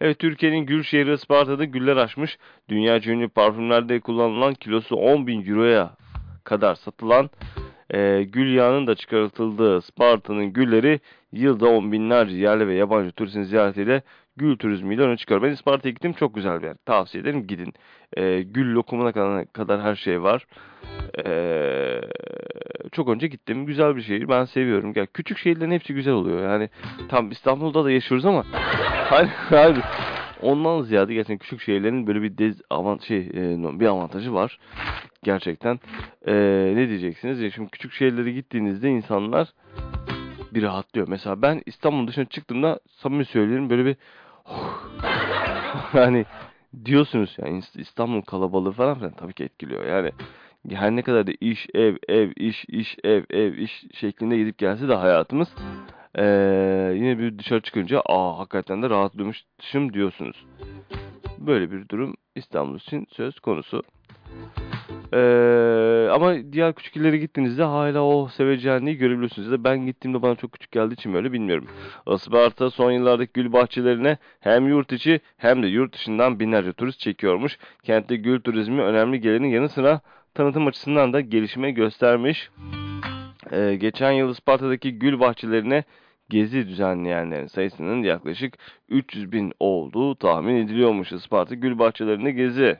Evet 0.00 0.18
Türkiye'nin 0.18 0.66
gül 0.66 0.82
şehri 0.82 1.12
Isparta'da 1.12 1.64
güller 1.64 1.96
açmış. 1.96 2.38
Dünya 2.68 3.00
ünlü 3.00 3.28
parfümlerde 3.28 4.00
kullanılan 4.00 4.54
kilosu 4.54 4.96
10 4.96 5.26
bin 5.26 5.50
euroya 5.50 5.90
kadar 6.44 6.74
satılan 6.74 7.30
e, 7.94 8.22
gül 8.22 8.54
yağının 8.54 8.86
da 8.86 8.94
çıkartıldığı 8.94 9.78
Isparta'nın 9.78 10.52
gülleri 10.52 11.00
yılda 11.32 11.68
on 11.68 11.92
binlerce 11.92 12.36
yerli 12.36 12.68
ve 12.68 12.74
yabancı 12.74 13.12
turistin 13.12 13.42
ziyaretiyle 13.42 14.02
gül 14.36 14.56
turizmiyle 14.56 15.02
öne 15.02 15.16
çıkıyor. 15.16 15.42
Ben 15.42 15.50
Isparta'ya 15.50 15.92
gittim 15.92 16.12
çok 16.12 16.34
güzel 16.34 16.62
bir 16.62 16.66
yer. 16.66 16.76
Tavsiye 16.86 17.22
ederim 17.22 17.46
gidin. 17.46 17.74
E, 18.16 18.42
gül 18.42 18.74
lokumuna 18.74 19.12
kadar, 19.12 19.52
kadar 19.52 19.80
her 19.82 19.94
şey 19.94 20.22
var. 20.22 20.46
E, 21.26 22.00
çok 22.92 23.08
önce 23.08 23.26
gittim. 23.26 23.66
Güzel 23.66 23.96
bir 23.96 24.02
şehir. 24.02 24.28
Ben 24.28 24.44
seviyorum. 24.44 24.92
Yani 24.96 25.08
küçük 25.14 25.38
şehirlerin 25.38 25.70
hepsi 25.70 25.94
güzel 25.94 26.14
oluyor. 26.14 26.50
Yani 26.50 26.68
tam 27.08 27.30
İstanbul'da 27.30 27.84
da 27.84 27.90
yaşıyoruz 27.90 28.26
ama 28.26 28.44
hani, 29.10 29.28
hani 29.28 29.76
ondan 30.42 30.82
ziyade 30.82 31.14
gerçekten 31.14 31.38
küçük 31.38 31.60
şehirlerin 31.60 32.06
böyle 32.06 32.22
bir 32.22 32.54
avant 32.70 33.02
şey 33.02 33.18
e, 33.18 33.80
bir 33.80 33.86
avantajı 33.86 34.34
var. 34.34 34.58
Gerçekten. 35.22 35.80
E, 36.26 36.34
ne 36.74 36.88
diyeceksiniz? 36.88 37.40
Ya 37.40 37.50
şimdi 37.50 37.70
küçük 37.70 37.92
şehirlere 37.92 38.32
gittiğinizde 38.32 38.88
insanlar 38.90 39.48
bir 40.54 40.62
rahatlıyor. 40.62 41.08
Mesela 41.08 41.42
ben 41.42 41.62
İstanbul 41.66 42.06
dışına 42.06 42.24
çıktığımda 42.24 42.80
samimi 42.86 43.24
söylüyorum 43.24 43.70
böyle 43.70 43.84
bir 43.84 43.96
hani 45.92 46.24
diyorsunuz 46.84 47.36
yani 47.38 47.62
İstanbul 47.74 48.22
kalabalığı 48.22 48.72
falan 48.72 48.94
filan 48.94 49.12
tabii 49.12 49.32
ki 49.32 49.44
etkiliyor. 49.44 49.86
Yani 49.86 50.12
her 50.70 50.90
ne 50.90 51.02
kadar 51.02 51.26
da 51.26 51.32
iş, 51.40 51.66
ev, 51.74 51.96
ev, 52.08 52.30
iş, 52.36 52.64
iş, 52.68 52.96
ev, 53.04 53.24
ev, 53.30 53.54
iş 53.54 53.84
şeklinde 53.94 54.36
gidip 54.36 54.58
gelse 54.58 54.88
de 54.88 54.94
hayatımız 54.94 55.48
ee, 56.18 56.92
yine 56.94 57.18
bir 57.18 57.38
dışarı 57.38 57.60
çıkınca 57.60 58.00
aa 58.06 58.38
hakikaten 58.38 58.82
de 58.82 58.90
rahatlıyormuşum 58.90 59.92
diyorsunuz. 59.92 60.46
Böyle 61.38 61.72
bir 61.72 61.88
durum 61.88 62.14
İstanbul 62.34 62.76
için 62.76 63.06
söz 63.10 63.40
konusu. 63.40 63.82
Ee, 65.12 66.08
ama 66.12 66.52
diğer 66.52 66.72
küçük 66.72 66.96
illere 66.96 67.16
gittiğinizde 67.16 67.62
hala 67.62 68.02
o 68.02 68.28
seveceğini 68.28 68.96
görebiliyorsunuz. 68.96 69.48
Ya 69.48 69.52
da 69.52 69.64
ben 69.64 69.86
gittiğimde 69.86 70.22
bana 70.22 70.34
çok 70.34 70.52
küçük 70.52 70.72
geldiği 70.72 70.94
için 70.94 71.14
böyle 71.14 71.32
bilmiyorum. 71.32 71.66
Isparta 72.14 72.70
son 72.70 72.90
yıllardaki 72.90 73.32
gül 73.34 73.52
bahçelerine 73.52 74.18
hem 74.40 74.68
yurt 74.68 74.92
içi 74.92 75.20
hem 75.36 75.62
de 75.62 75.66
yurt 75.66 75.94
dışından 75.94 76.40
binlerce 76.40 76.72
turist 76.72 77.00
çekiyormuş. 77.00 77.58
Kentte 77.82 78.16
gül 78.16 78.40
turizmi 78.40 78.82
önemli 78.82 79.20
gelenin 79.20 79.48
yanı 79.48 79.68
sıra 79.68 80.00
tanıtım 80.34 80.66
açısından 80.66 81.12
da 81.12 81.20
gelişme 81.20 81.70
göstermiş. 81.70 82.50
Ee, 83.52 83.76
geçen 83.80 84.12
yıl 84.12 84.30
Isparta'daki 84.30 84.98
gül 84.98 85.20
bahçelerine 85.20 85.84
gezi 86.28 86.68
düzenleyenlerin 86.68 87.46
sayısının 87.46 88.02
yaklaşık 88.02 88.58
300 88.88 89.32
bin 89.32 89.52
olduğu 89.60 90.14
tahmin 90.14 90.56
ediliyormuş 90.56 91.12
Isparta 91.12 91.54
gül 91.54 91.78
bahçelerinde 91.78 92.30
gezi. 92.30 92.76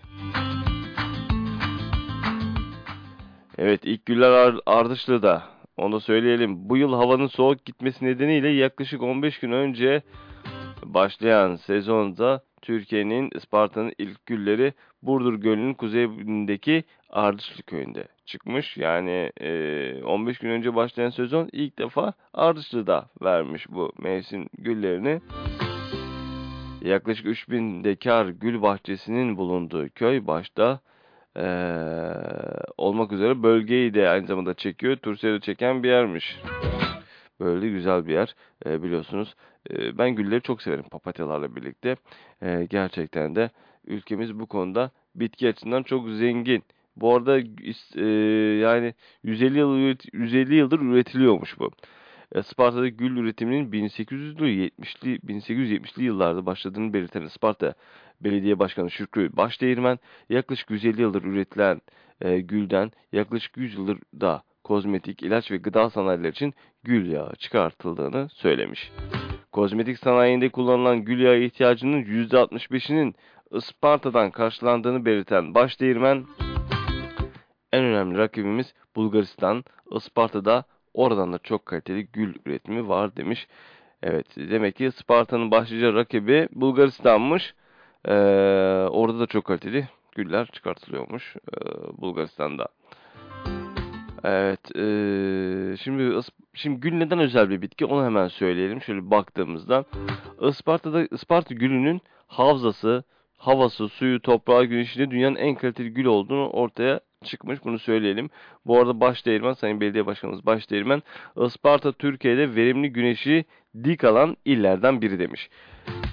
Evet 3.58 3.80
ilk 3.84 4.06
güller 4.06 4.30
Ar 4.30 4.54
Ardışlı'da. 4.66 5.42
Onu 5.76 5.92
da 5.92 6.00
söyleyelim. 6.00 6.68
Bu 6.68 6.76
yıl 6.76 6.92
havanın 6.92 7.26
soğuk 7.26 7.64
gitmesi 7.64 8.04
nedeniyle 8.04 8.48
yaklaşık 8.48 9.02
15 9.02 9.38
gün 9.38 9.52
önce 9.52 10.02
başlayan 10.84 11.56
sezonda 11.56 12.42
Türkiye'nin 12.62 13.30
Isparta'nın 13.34 13.92
ilk 13.98 14.26
gülleri 14.26 14.72
Burdur 15.02 15.34
Gölü'nün 15.34 15.74
kuzeyindeki 15.74 16.84
Ardışlı 17.10 17.62
köyünde 17.62 18.08
çıkmış. 18.26 18.76
Yani 18.76 19.32
e, 19.40 20.02
15 20.04 20.38
gün 20.38 20.50
önce 20.50 20.74
başlayan 20.74 21.10
sezon 21.10 21.48
ilk 21.52 21.78
defa 21.78 22.12
Ardışlı'da 22.34 23.06
vermiş 23.22 23.66
bu 23.70 23.92
mevsim 23.98 24.46
güllerini. 24.58 25.20
Yaklaşık 26.82 27.26
3000 27.26 27.84
dekar 27.84 28.26
gül 28.26 28.62
bahçesinin 28.62 29.36
bulunduğu 29.36 29.88
köy 29.94 30.26
başta 30.26 30.80
eee, 31.36 31.42
olmak 32.78 33.12
üzere 33.12 33.42
bölgeyi 33.42 33.94
de 33.94 34.08
aynı 34.08 34.26
zamanda 34.26 34.54
çekiyor. 34.54 34.96
Turistleri 34.96 35.40
çeken 35.40 35.82
bir 35.82 35.88
yermiş. 35.88 36.36
Böyle 37.40 37.68
güzel 37.68 38.06
bir 38.06 38.12
yer 38.12 38.34
e, 38.66 38.82
biliyorsunuz. 38.82 39.34
E, 39.70 39.98
ben 39.98 40.10
gülleri 40.10 40.42
çok 40.42 40.62
severim 40.62 40.88
papatyalarla 40.90 41.56
birlikte. 41.56 41.96
E, 42.42 42.66
gerçekten 42.70 43.36
de 43.36 43.50
ülkemiz 43.86 44.38
bu 44.40 44.46
konuda 44.46 44.90
bitki 45.14 45.48
açısından 45.48 45.82
çok 45.82 46.08
zengin. 46.08 46.62
Bu 46.96 47.14
arada 47.14 47.38
e, 47.94 48.06
yani 48.60 48.94
150 49.22 49.58
yıl 49.58 49.76
üret- 49.76 50.08
150 50.12 50.54
yıldır 50.54 50.80
üretiliyormuş 50.80 51.58
bu. 51.58 51.70
E, 52.32 52.42
Sparta'da 52.42 52.88
gül 52.88 53.16
üretiminin 53.16 53.72
1800'lü 53.72 54.70
70'li 54.80 55.16
1870'li 55.16 56.04
yıllarda 56.04 56.46
başladığını 56.46 56.92
belirten 56.92 57.22
Isparta 57.22 57.74
Belediye 58.20 58.58
Başkanı 58.58 58.90
Şükrü 58.90 59.36
Başdeğirmen 59.36 59.98
yaklaşık 60.28 60.70
150 60.70 61.00
yıldır 61.00 61.22
üretilen 61.22 61.80
e, 62.20 62.40
gülden 62.40 62.92
yaklaşık 63.12 63.56
100 63.56 63.74
yıldır 63.74 63.98
da 64.20 64.42
kozmetik, 64.64 65.22
ilaç 65.22 65.50
ve 65.50 65.56
gıda 65.56 65.90
sanayileri 65.90 66.32
için 66.32 66.54
gül 66.84 67.12
yağı 67.12 67.36
çıkartıldığını 67.36 68.28
söylemiş. 68.28 68.92
Kozmetik 69.52 69.98
sanayinde 69.98 70.48
kullanılan 70.48 71.04
gül 71.04 71.20
yağı 71.20 71.38
ihtiyacının 71.38 72.02
%65'inin 72.02 73.14
Isparta'dan 73.52 74.30
karşılandığını 74.30 75.04
belirten 75.04 75.54
Başdeğirmen 75.54 76.24
en 77.76 77.84
önemli 77.84 78.18
rakibimiz 78.18 78.74
Bulgaristan, 78.96 79.64
Isparta'da 79.90 80.64
oradan 80.94 81.32
da 81.32 81.38
çok 81.38 81.66
kaliteli 81.66 82.06
gül 82.12 82.34
üretimi 82.46 82.88
var 82.88 83.16
demiş. 83.16 83.46
Evet 84.02 84.26
demek 84.36 84.76
ki 84.76 84.84
Isparta'nın 84.84 85.50
başlıca 85.50 85.94
rakibi 85.94 86.48
Bulgaristan'mış. 86.52 87.54
Ee, 88.04 88.12
orada 88.90 89.18
da 89.18 89.26
çok 89.26 89.44
kaliteli 89.44 89.88
güller 90.14 90.46
çıkartılıyormuş 90.46 91.36
ee, 91.36 91.60
Bulgaristan'da. 91.98 92.68
Evet, 94.24 94.60
eee, 94.74 95.76
şimdi 95.76 96.20
şimdi 96.54 96.80
gül 96.80 96.92
neden 96.92 97.18
özel 97.18 97.50
bir 97.50 97.62
bitki 97.62 97.84
onu 97.84 98.04
hemen 98.04 98.28
söyleyelim. 98.28 98.82
Şöyle 98.82 99.10
baktığımızda 99.10 99.84
Isparta'da 100.40 101.06
Isparta 101.10 101.54
gülünün 101.54 102.00
havzası, 102.26 103.04
havası, 103.38 103.88
suyu, 103.88 104.22
toprağı, 104.22 104.64
güneşiyle 104.64 105.10
dünyanın 105.10 105.36
en 105.36 105.54
kaliteli 105.54 105.94
gül 105.94 106.04
olduğunu 106.04 106.48
ortaya 106.48 107.00
çıkmış. 107.24 107.64
Bunu 107.64 107.78
söyleyelim. 107.78 108.30
Bu 108.66 108.78
arada 108.78 109.00
Başdeğirmen, 109.00 109.52
Sayın 109.52 109.80
Belediye 109.80 110.06
Başkanımız 110.06 110.46
Başdeğirmen, 110.46 111.02
Isparta 111.36 111.92
Türkiye'de 111.92 112.54
verimli 112.54 112.92
güneşi 112.92 113.44
dik 113.84 114.04
alan 114.04 114.36
illerden 114.44 115.02
biri 115.02 115.18
demiş. 115.18 115.48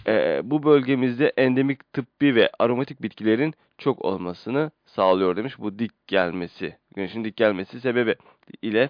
Eee, 0.08 0.42
bu 0.44 0.64
bölgemizde 0.64 1.34
endemik 1.38 1.94
tıbbi 1.94 2.36
ve 2.36 2.50
aromatik 2.60 3.02
bitkilerin 3.02 3.54
çok 3.78 4.06
olmasını 4.06 4.72
sağlıyor 4.86 5.36
demiş. 5.36 5.60
Bu 5.60 5.80
dik 5.80 6.08
gelmesi, 6.08 6.76
güneşin 6.96 7.24
dik 7.24 7.38
gelmesi 7.38 7.82
sebebi 7.82 8.16
ile. 8.62 8.90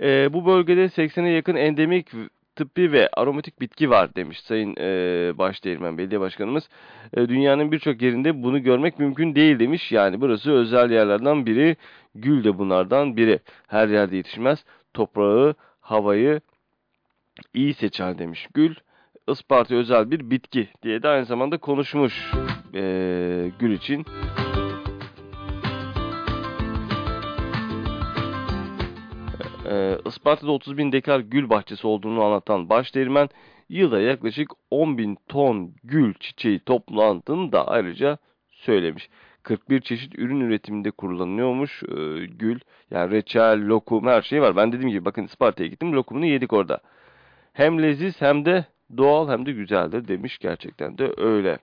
Eee, 0.00 0.28
bu 0.32 0.46
bölgede 0.46 0.84
80'e 0.84 1.30
yakın 1.30 1.56
endemik 1.56 2.08
tıbbi 2.56 2.92
ve 2.92 3.08
aromatik 3.12 3.60
bitki 3.60 3.90
var 3.90 4.14
demiş 4.14 4.40
Sayın 4.40 4.76
eee 4.76 5.38
Başdeğirmen 5.38 5.98
Belediye 5.98 6.20
Başkanımız. 6.20 6.68
Eee, 7.16 7.28
dünyanın 7.28 7.72
birçok 7.72 8.02
yerinde 8.02 8.42
bunu 8.42 8.62
görmek 8.62 8.98
mümkün 8.98 9.34
değil 9.34 9.58
demiş. 9.58 9.92
Yani 9.92 10.20
burası 10.20 10.52
özel 10.52 10.90
yerlerden 10.90 11.46
biri. 11.46 11.76
Gül 12.14 12.44
de 12.44 12.58
bunlardan 12.58 13.16
biri. 13.16 13.40
Her 13.66 13.88
yerde 13.88 14.16
yetişmez. 14.16 14.64
Toprağı, 14.94 15.54
havayı 15.80 16.40
iyi 17.54 17.74
seçer 17.74 18.18
demiş 18.18 18.48
Gül. 18.54 18.74
Isparta 19.28 19.74
özel 19.74 20.10
bir 20.10 20.30
bitki 20.30 20.68
diye 20.82 21.02
de 21.02 21.08
aynı 21.08 21.24
zamanda 21.24 21.58
konuşmuş 21.58 22.32
eee, 22.74 23.48
gül 23.58 23.72
için. 23.72 24.06
Eee, 29.70 29.98
Isparta'da 30.06 30.50
30 30.52 30.78
bin 30.78 30.92
dekar 30.92 31.20
gül 31.20 31.50
bahçesi 31.50 31.86
olduğunu 31.86 32.24
anlatan 32.24 32.68
Başdeğirmen, 32.68 33.28
yılda 33.68 34.00
yaklaşık 34.00 34.50
10 34.70 34.98
bin 34.98 35.18
ton 35.28 35.74
gül 35.84 36.14
çiçeği 36.14 36.58
toplandığını 36.58 37.52
da 37.52 37.68
ayrıca 37.68 38.18
söylemiş. 38.50 39.08
41 39.42 39.80
çeşit 39.80 40.18
ürün 40.18 40.40
üretiminde 40.40 40.90
kullanılıyormuş 40.90 41.82
eee, 41.82 42.26
gül. 42.26 42.60
Yani 42.90 43.10
reçel, 43.10 43.68
lokum 43.68 44.06
her 44.06 44.22
şey 44.22 44.42
var. 44.42 44.56
Ben 44.56 44.72
dediğim 44.72 44.90
gibi 44.90 45.04
bakın 45.04 45.24
Isparta'ya 45.24 45.68
gittim 45.68 45.92
lokumunu 45.92 46.26
yedik 46.26 46.52
orada. 46.52 46.80
Hem 47.52 47.82
leziz 47.82 48.20
hem 48.20 48.44
de 48.44 48.64
doğal 48.96 49.28
hem 49.28 49.46
de 49.46 49.52
güzeldir 49.52 50.08
demiş 50.08 50.38
gerçekten 50.38 50.98
de 50.98 51.12
öyle. 51.16 51.58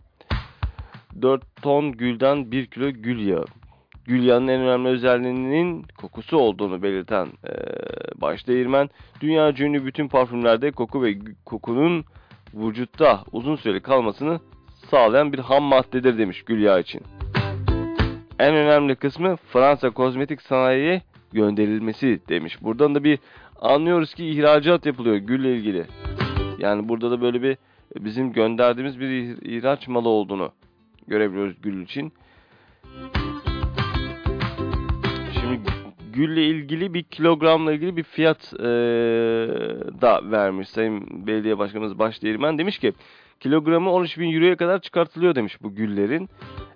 4 1.22 1.62
ton 1.62 1.92
gülden 1.92 2.52
1 2.52 2.66
kilo 2.66 2.90
gül 2.90 3.28
yağı. 3.28 3.46
Gül 4.06 4.24
yağının 4.24 4.48
en 4.48 4.62
önemli 4.62 4.88
özelliğinin 4.90 5.86
kokusu 5.98 6.38
olduğunu 6.38 6.82
belirten 6.84 7.28
eee 7.46 7.54
Başdeğirmen, 8.16 8.90
dünya 9.22 9.54
ünlü 9.60 9.86
bütün 9.86 10.08
parfümlerde 10.08 10.72
koku 10.72 11.04
ve 11.04 11.16
kokunun 11.46 12.06
vücutta 12.54 13.24
uzun 13.32 13.56
süreli 13.56 13.82
kalmasını 13.82 14.40
sağlayan 14.92 15.34
bir 15.34 15.40
ham 15.40 15.64
maddedir 15.64 16.18
demiş 16.18 16.44
gül 16.44 16.62
yağı 16.64 16.80
için. 16.82 17.02
En 18.40 18.56
önemli 18.56 18.96
kısmı 18.96 19.36
Fransa 19.36 19.90
kozmetik 19.90 20.42
sanayiye 20.42 21.02
gönderilmesi 21.34 22.20
demiş. 22.30 22.64
Buradan 22.64 22.96
da 22.96 23.04
bir 23.04 23.20
anlıyoruz 23.62 24.14
ki 24.14 24.26
ihracat 24.30 24.86
yapılıyor 24.86 25.16
gülle 25.16 25.56
ilgili. 25.56 25.86
Yani 26.60 26.90
burada 26.90 27.12
da 27.12 27.22
böyle 27.22 27.42
bir 27.44 27.58
bizim 28.00 28.34
gönderdiğimiz 28.34 29.00
bir 29.00 29.08
ih- 29.10 29.44
ihraç 29.48 29.88
malı 29.88 30.10
olduğunu 30.10 30.52
görebiliyoruz 31.08 31.62
gül 31.62 31.84
için. 31.84 32.14
Şimdi 35.44 35.60
gülle 36.14 36.46
ilgili 36.46 36.94
bir 36.94 37.04
kilogramla 37.04 37.74
ilgili 37.74 37.98
bir 37.98 38.04
fiyat 38.04 38.54
eee, 38.60 38.66
da 40.02 40.32
vermiş 40.32 40.70
Sayın 40.70 41.28
Belediye 41.28 41.58
Başkanımız 41.60 42.00
Başdeğirmen. 42.00 42.58
Demiş 42.58 42.80
ki 42.80 42.94
kilogramı 43.40 43.92
13 43.92 44.20
bin 44.20 44.34
euroya 44.36 44.56
kadar 44.58 44.80
çıkartılıyor 44.82 45.36
demiş 45.36 45.58
bu 45.62 45.76
güllerin. 45.76 46.30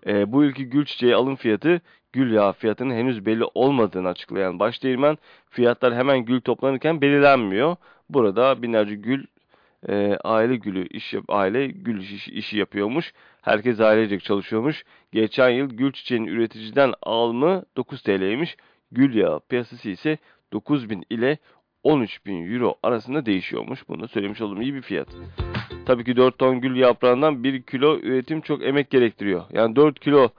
Eee, 0.06 0.32
bu 0.32 0.44
yılki 0.44 0.66
gül 0.66 0.86
çiçeği 0.86 1.16
alım 1.16 1.36
fiyatı 1.36 1.82
gül 2.14 2.32
yağı 2.34 2.54
fiyatının 2.54 2.94
henüz 2.94 3.26
belli 3.26 3.44
olmadığını 3.54 4.08
açıklayan 4.08 4.60
Başdeğirmen 4.60 5.18
fiyatlar 5.50 5.96
hemen 5.96 6.20
gül 6.26 6.42
toplanırken 6.42 7.02
belirlenmiyor. 7.02 7.76
Burada 8.10 8.62
binlerce 8.62 8.96
gül 8.96 9.26
e, 9.90 10.18
aile 10.24 10.56
gülü 10.56 10.88
iş 10.88 11.14
yap- 11.14 11.30
aile 11.30 11.68
gül 11.68 12.02
işi, 12.02 12.32
işi 12.32 12.58
yapıyormuş. 12.58 13.14
Herkes 13.42 13.80
ailecek 13.80 14.24
çalışıyormuş. 14.24 14.84
Geçen 15.12 15.50
yıl 15.50 15.70
gül 15.70 15.92
çiçeğinin 15.92 16.28
üreticiden 16.28 16.94
alımı 17.02 17.64
9 17.78 18.02
TL'ymiş. 18.02 18.58
Gül 18.92 19.16
yağı 19.16 19.40
piyasası 19.40 19.90
ise 19.90 20.18
9000 20.54 21.06
ile 21.10 21.38
13.000 21.84 22.54
euro 22.54 22.76
arasında 22.84 23.26
değişiyormuş. 23.26 23.90
Bunu 23.90 24.02
da 24.04 24.08
söylemiş 24.08 24.42
olduğum 24.42 24.62
iyi 24.62 24.74
bir 24.74 24.82
fiyat. 24.82 25.08
Tabii 25.86 26.04
ki 26.04 26.16
4 26.16 26.38
ton 26.40 26.62
gül 26.62 26.76
yaprağından 26.76 27.44
1 27.44 27.62
kilo 27.62 28.00
üretim 28.00 28.42
çok 28.42 28.64
emek 28.64 28.90
gerektiriyor. 28.90 29.44
Yani 29.52 29.76
4 29.76 30.00
kilo 30.00 30.30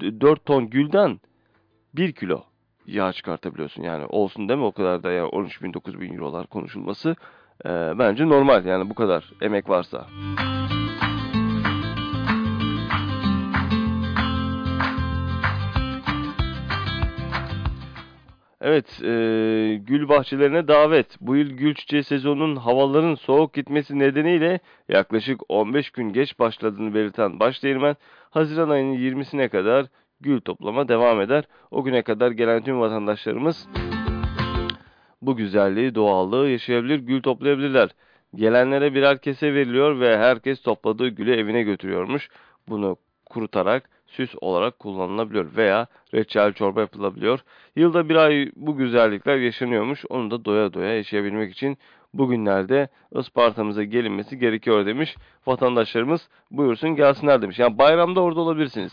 4 0.00 0.46
ton 0.46 0.70
gülden 0.70 1.20
1 1.94 2.12
kilo 2.12 2.44
yağ 2.86 3.12
çıkartabiliyorsun. 3.12 3.82
Yani 3.82 4.06
olsun 4.06 4.44
mi 4.44 4.64
o 4.64 4.72
kadar 4.72 5.02
da 5.02 5.12
ya 5.12 5.26
13 5.26 5.62
bin 5.62 5.74
9 5.74 6.00
bin 6.00 6.14
eurolar 6.14 6.46
konuşulması 6.46 7.16
e, 7.66 7.98
bence 7.98 8.28
normal 8.28 8.64
yani 8.64 8.90
bu 8.90 8.94
kadar 8.94 9.30
emek 9.40 9.68
varsa. 9.68 10.06
Evet, 18.64 19.02
e, 19.02 19.10
gül 19.86 20.08
bahçelerine 20.08 20.68
davet. 20.68 21.16
Bu 21.20 21.36
yıl 21.36 21.50
gül 21.50 21.74
çiçeği 21.74 22.04
sezonunun 22.04 22.56
havaların 22.56 23.14
soğuk 23.14 23.54
gitmesi 23.54 23.98
nedeniyle 23.98 24.60
yaklaşık 24.88 25.40
15 25.48 25.90
gün 25.90 26.12
geç 26.12 26.38
başladığını 26.38 26.94
belirten 26.94 27.40
Başdeğirmen, 27.40 27.96
Haziran 28.30 28.70
ayının 28.70 28.94
20'sine 28.94 29.48
kadar 29.48 29.86
gül 30.20 30.40
toplama 30.40 30.88
devam 30.88 31.20
eder. 31.20 31.44
O 31.70 31.84
güne 31.84 32.02
kadar 32.02 32.30
gelen 32.30 32.62
tüm 32.62 32.80
vatandaşlarımız 32.80 33.68
bu 35.22 35.36
güzelliği, 35.36 35.94
doğallığı 35.94 36.48
yaşayabilir, 36.48 36.98
gül 36.98 37.22
toplayabilirler. 37.22 37.90
Gelenlere 38.34 38.94
birer 38.94 39.18
kese 39.18 39.54
veriliyor 39.54 40.00
ve 40.00 40.18
herkes 40.18 40.62
topladığı 40.62 41.08
gülü 41.08 41.34
evine 41.34 41.62
götürüyormuş. 41.62 42.28
Bunu 42.68 42.96
kurutarak 43.26 43.88
süs 44.06 44.34
olarak 44.40 44.78
kullanılabiliyor 44.78 45.56
veya 45.56 45.86
reçel 46.14 46.52
çorba 46.52 46.80
yapılabiliyor. 46.80 47.40
Yılda 47.76 48.08
bir 48.08 48.16
ay 48.16 48.50
bu 48.56 48.76
güzellikler 48.76 49.36
yaşanıyormuş. 49.36 50.04
Onu 50.08 50.30
da 50.30 50.44
doya 50.44 50.72
doya 50.72 50.94
yaşayabilmek 50.94 51.52
için 51.52 51.78
bugünlerde 52.14 52.88
Isparta'mıza 53.18 53.84
gelinmesi 53.84 54.38
gerekiyor 54.38 54.86
demiş. 54.86 55.16
Vatandaşlarımız 55.46 56.28
buyursun 56.50 56.96
gelsinler 56.96 57.42
demiş. 57.42 57.58
Yani 57.58 57.78
bayramda 57.78 58.20
orada 58.20 58.40
olabilirsiniz. 58.40 58.92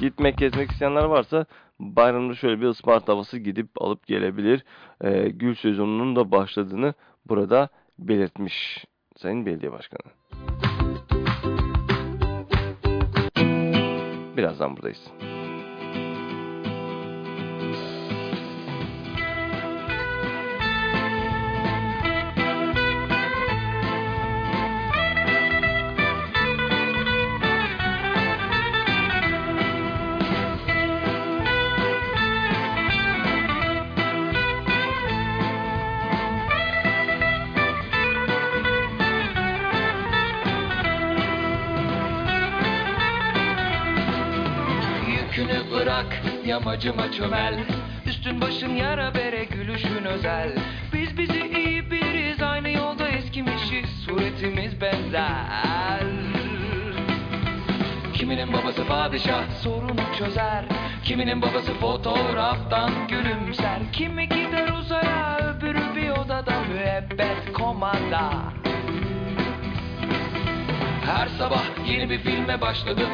Gitmek 0.00 0.38
gezmek 0.38 0.70
isteyenler 0.70 1.04
varsa 1.04 1.46
bayramda 1.80 2.34
şöyle 2.34 2.60
bir 2.60 2.68
Isparta 2.68 3.12
havası 3.12 3.38
gidip 3.38 3.82
alıp 3.82 4.06
gelebilir. 4.06 4.64
E, 5.00 5.28
gül 5.28 5.54
sezonunun 5.54 6.16
da 6.16 6.30
başladığını 6.30 6.94
burada 7.26 7.68
belirtmiş 7.98 8.84
Sayın 9.16 9.46
Belediye 9.46 9.72
Başkanı. 9.72 10.12
Birazdan 14.36 14.76
buradayız. 14.76 15.29
Yamacıma 46.50 47.12
çömel. 47.12 47.54
Üstün 48.06 48.40
başın 48.40 48.74
yara 48.76 49.14
bere 49.14 49.44
gülüşün 49.44 50.04
özel. 50.04 50.52
Biz 50.92 51.18
bizi 51.18 51.46
iyi 51.56 51.90
biliriz 51.90 52.42
aynı 52.42 52.70
yolda 52.70 53.08
eskimişiz. 53.08 53.90
Suretimiz 54.04 54.80
benzer. 54.80 56.06
Kiminin 58.14 58.52
babası 58.52 58.84
padişah 58.86 59.44
sorunu 59.62 60.00
çözer. 60.18 60.64
Kiminin 61.04 61.42
babası 61.42 61.74
fotoğraftan 61.74 62.90
gülümser. 63.08 63.78
Kimi 63.92 64.28
gider 64.28 64.68
uzaya 64.68 65.38
öbürü 65.38 65.96
bir 65.96 66.10
odada 66.10 66.54
müebbet 66.72 67.52
komanda. 67.52 68.30
Her 71.06 71.28
sabah 71.28 71.64
yeni 71.88 72.10
bir 72.10 72.18
filme 72.18 72.60
başladım 72.60 73.10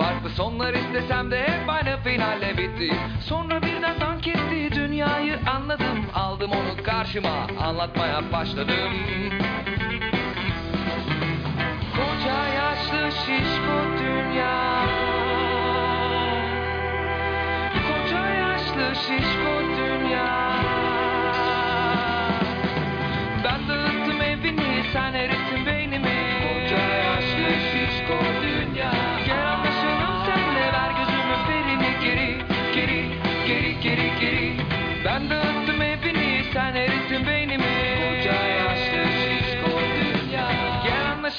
Farklı 0.00 0.30
sonlar 0.30 0.74
istesem 0.74 1.30
de 1.30 1.42
hep 1.42 1.68
aynı 1.68 1.96
finalle 2.04 2.58
bitti. 2.58 2.96
Sonra 3.20 3.62
birden 3.62 4.00
dank 4.00 4.28
etti 4.28 4.70
dünyayı 4.74 5.38
anladım. 5.54 6.06
Aldım 6.14 6.50
onu 6.50 6.82
karşıma 6.84 7.46
anlatmaya 7.60 8.32
başladım. 8.32 8.92
Koca 11.96 12.46
yaşlı 12.48 13.12
şişko 13.12 13.98
dünya. 13.98 14.84
Koca 17.86 18.28
yaşlı 18.28 18.94
şişko 18.94 19.60
dünya. 19.76 20.52
Ben 23.44 23.68
dağıttım 23.68 24.22
evini, 24.22 24.84
sen 24.92 25.14
erittin 25.14 25.49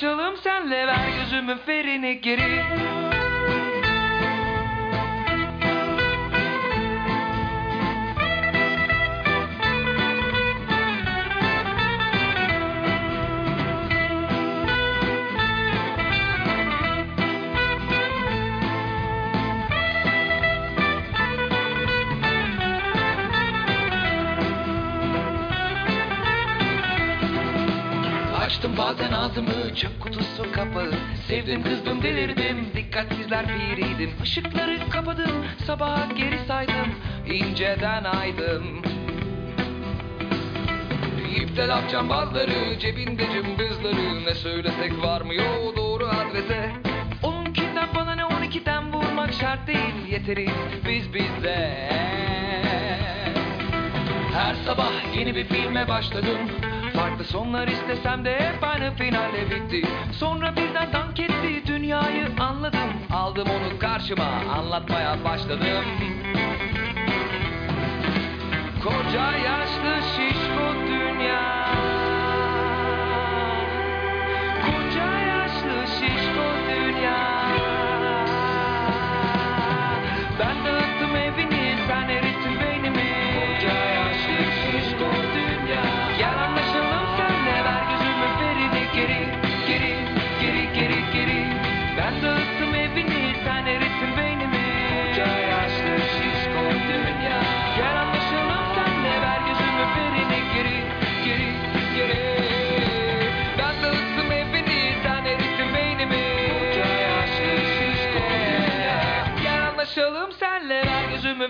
Anlaşalım 0.02 0.38
senle, 0.38 0.88
ver 0.88 1.10
gözümün 1.20 1.58
ferini 1.58 2.22
geri 2.22 2.64
Açtım 28.62 28.78
bazen 28.78 29.12
ağzımı 29.12 29.76
çöp 29.76 30.00
kutusu 30.02 30.52
kapalı 30.52 30.94
Sevdim 31.28 31.64
kızdım 31.64 32.04
delirdim 32.04 32.68
dikkatsizler 32.76 33.46
piriydim 33.48 34.12
Işıkları 34.24 34.90
kapadım 34.90 35.46
sabaha 35.66 36.06
geri 36.18 36.40
saydım. 36.48 36.96
İnceden 37.26 38.04
aydım. 38.04 38.82
İptal 41.36 41.70
atacağım 41.70 42.10
bazıları 42.10 42.80
cebinde 42.80 43.24
cımbızları. 43.34 44.26
Ne 44.26 44.34
söylesek 44.34 45.02
varmıyor 45.04 45.76
doğru 45.76 46.08
adrese. 46.08 46.72
Onunkinden 47.24 47.88
bana 47.96 48.16
ne 48.16 48.26
on 48.26 48.42
ikiden 48.42 48.94
vurmak 48.94 49.34
şart 49.34 49.68
değil. 49.68 50.08
Yeteriz 50.12 50.52
biz 50.88 51.14
bizde. 51.14 51.90
Her 54.34 54.56
sabah 54.66 55.16
yeni 55.18 55.36
bir 55.36 55.46
filme 55.46 55.88
başladım 55.88 56.38
Farklı 57.12 57.26
sonlar 57.26 57.68
istesem 57.68 58.26
de 58.26 58.40
hep 58.40 58.64
aynı 58.64 58.96
finalle 58.96 59.50
bitti. 59.52 59.88
Sonra 60.12 60.56
birden 60.56 60.94
dank 60.94 61.20
etti 61.20 61.64
dünyayı 61.68 62.28
anladım. 62.40 62.90
Aldım 63.14 63.48
onu 63.50 63.80
karşıma 63.80 64.30
anlatmaya 64.58 65.24
başladım. 65.24 65.86
Koca 68.84 69.32
yaşlı 69.38 69.96
şişko 70.16 70.88
dünya 70.88 71.81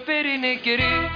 ferini 0.06 0.60
geri 0.64 1.12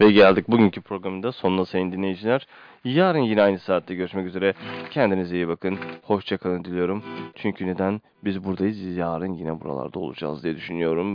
Ve 0.00 0.10
geldik 0.10 0.48
bugünkü 0.48 0.80
programında 0.80 1.32
sonuna 1.32 1.64
sayın 1.64 1.92
dinleyiciler. 1.92 2.46
Yarın 2.86 3.18
yine 3.18 3.42
aynı 3.42 3.58
saatte 3.58 3.94
görüşmek 3.94 4.26
üzere. 4.26 4.54
Kendinize 4.90 5.36
iyi 5.36 5.48
bakın. 5.48 5.78
Hoşça 6.02 6.36
kalın 6.36 6.64
diliyorum. 6.64 7.04
Çünkü 7.34 7.66
neden? 7.66 8.00
Biz 8.24 8.44
buradayız. 8.44 8.96
Yarın 8.96 9.32
yine 9.32 9.60
buralarda 9.60 9.98
olacağız 9.98 10.44
diye 10.44 10.56
düşünüyorum. 10.56 11.08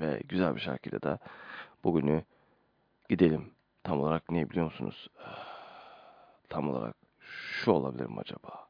Ve 0.00 0.20
güzel 0.28 0.54
bir 0.54 0.60
şarkıyla 0.60 1.02
da 1.02 1.18
bugünü 1.84 2.22
gidelim. 3.08 3.50
Tam 3.84 4.00
olarak 4.00 4.30
ne 4.30 4.50
biliyor 4.50 4.66
musunuz? 4.66 5.08
Tam 6.48 6.68
olarak 6.68 6.96
şu 7.20 7.70
olabilir 7.70 8.06
mi 8.06 8.18
acaba? 8.18 8.68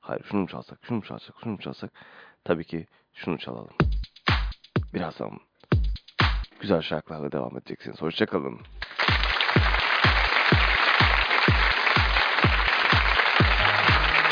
Hayır 0.00 0.22
şunu 0.24 0.40
mu 0.40 0.46
çalsak, 0.46 0.78
şunu 0.82 0.98
mu 0.98 1.04
çalsak, 1.04 1.36
şunu 1.42 1.52
mu 1.52 1.58
çalsak? 1.58 1.90
Tabii 2.44 2.64
ki 2.64 2.86
şunu 3.14 3.38
çalalım. 3.38 3.74
Birazdan 4.94 5.30
güzel 6.66 6.82
şarkılarla 6.82 7.32
devam 7.32 7.56
edeceksiniz. 7.56 8.02
Hoşçakalın. 8.02 8.58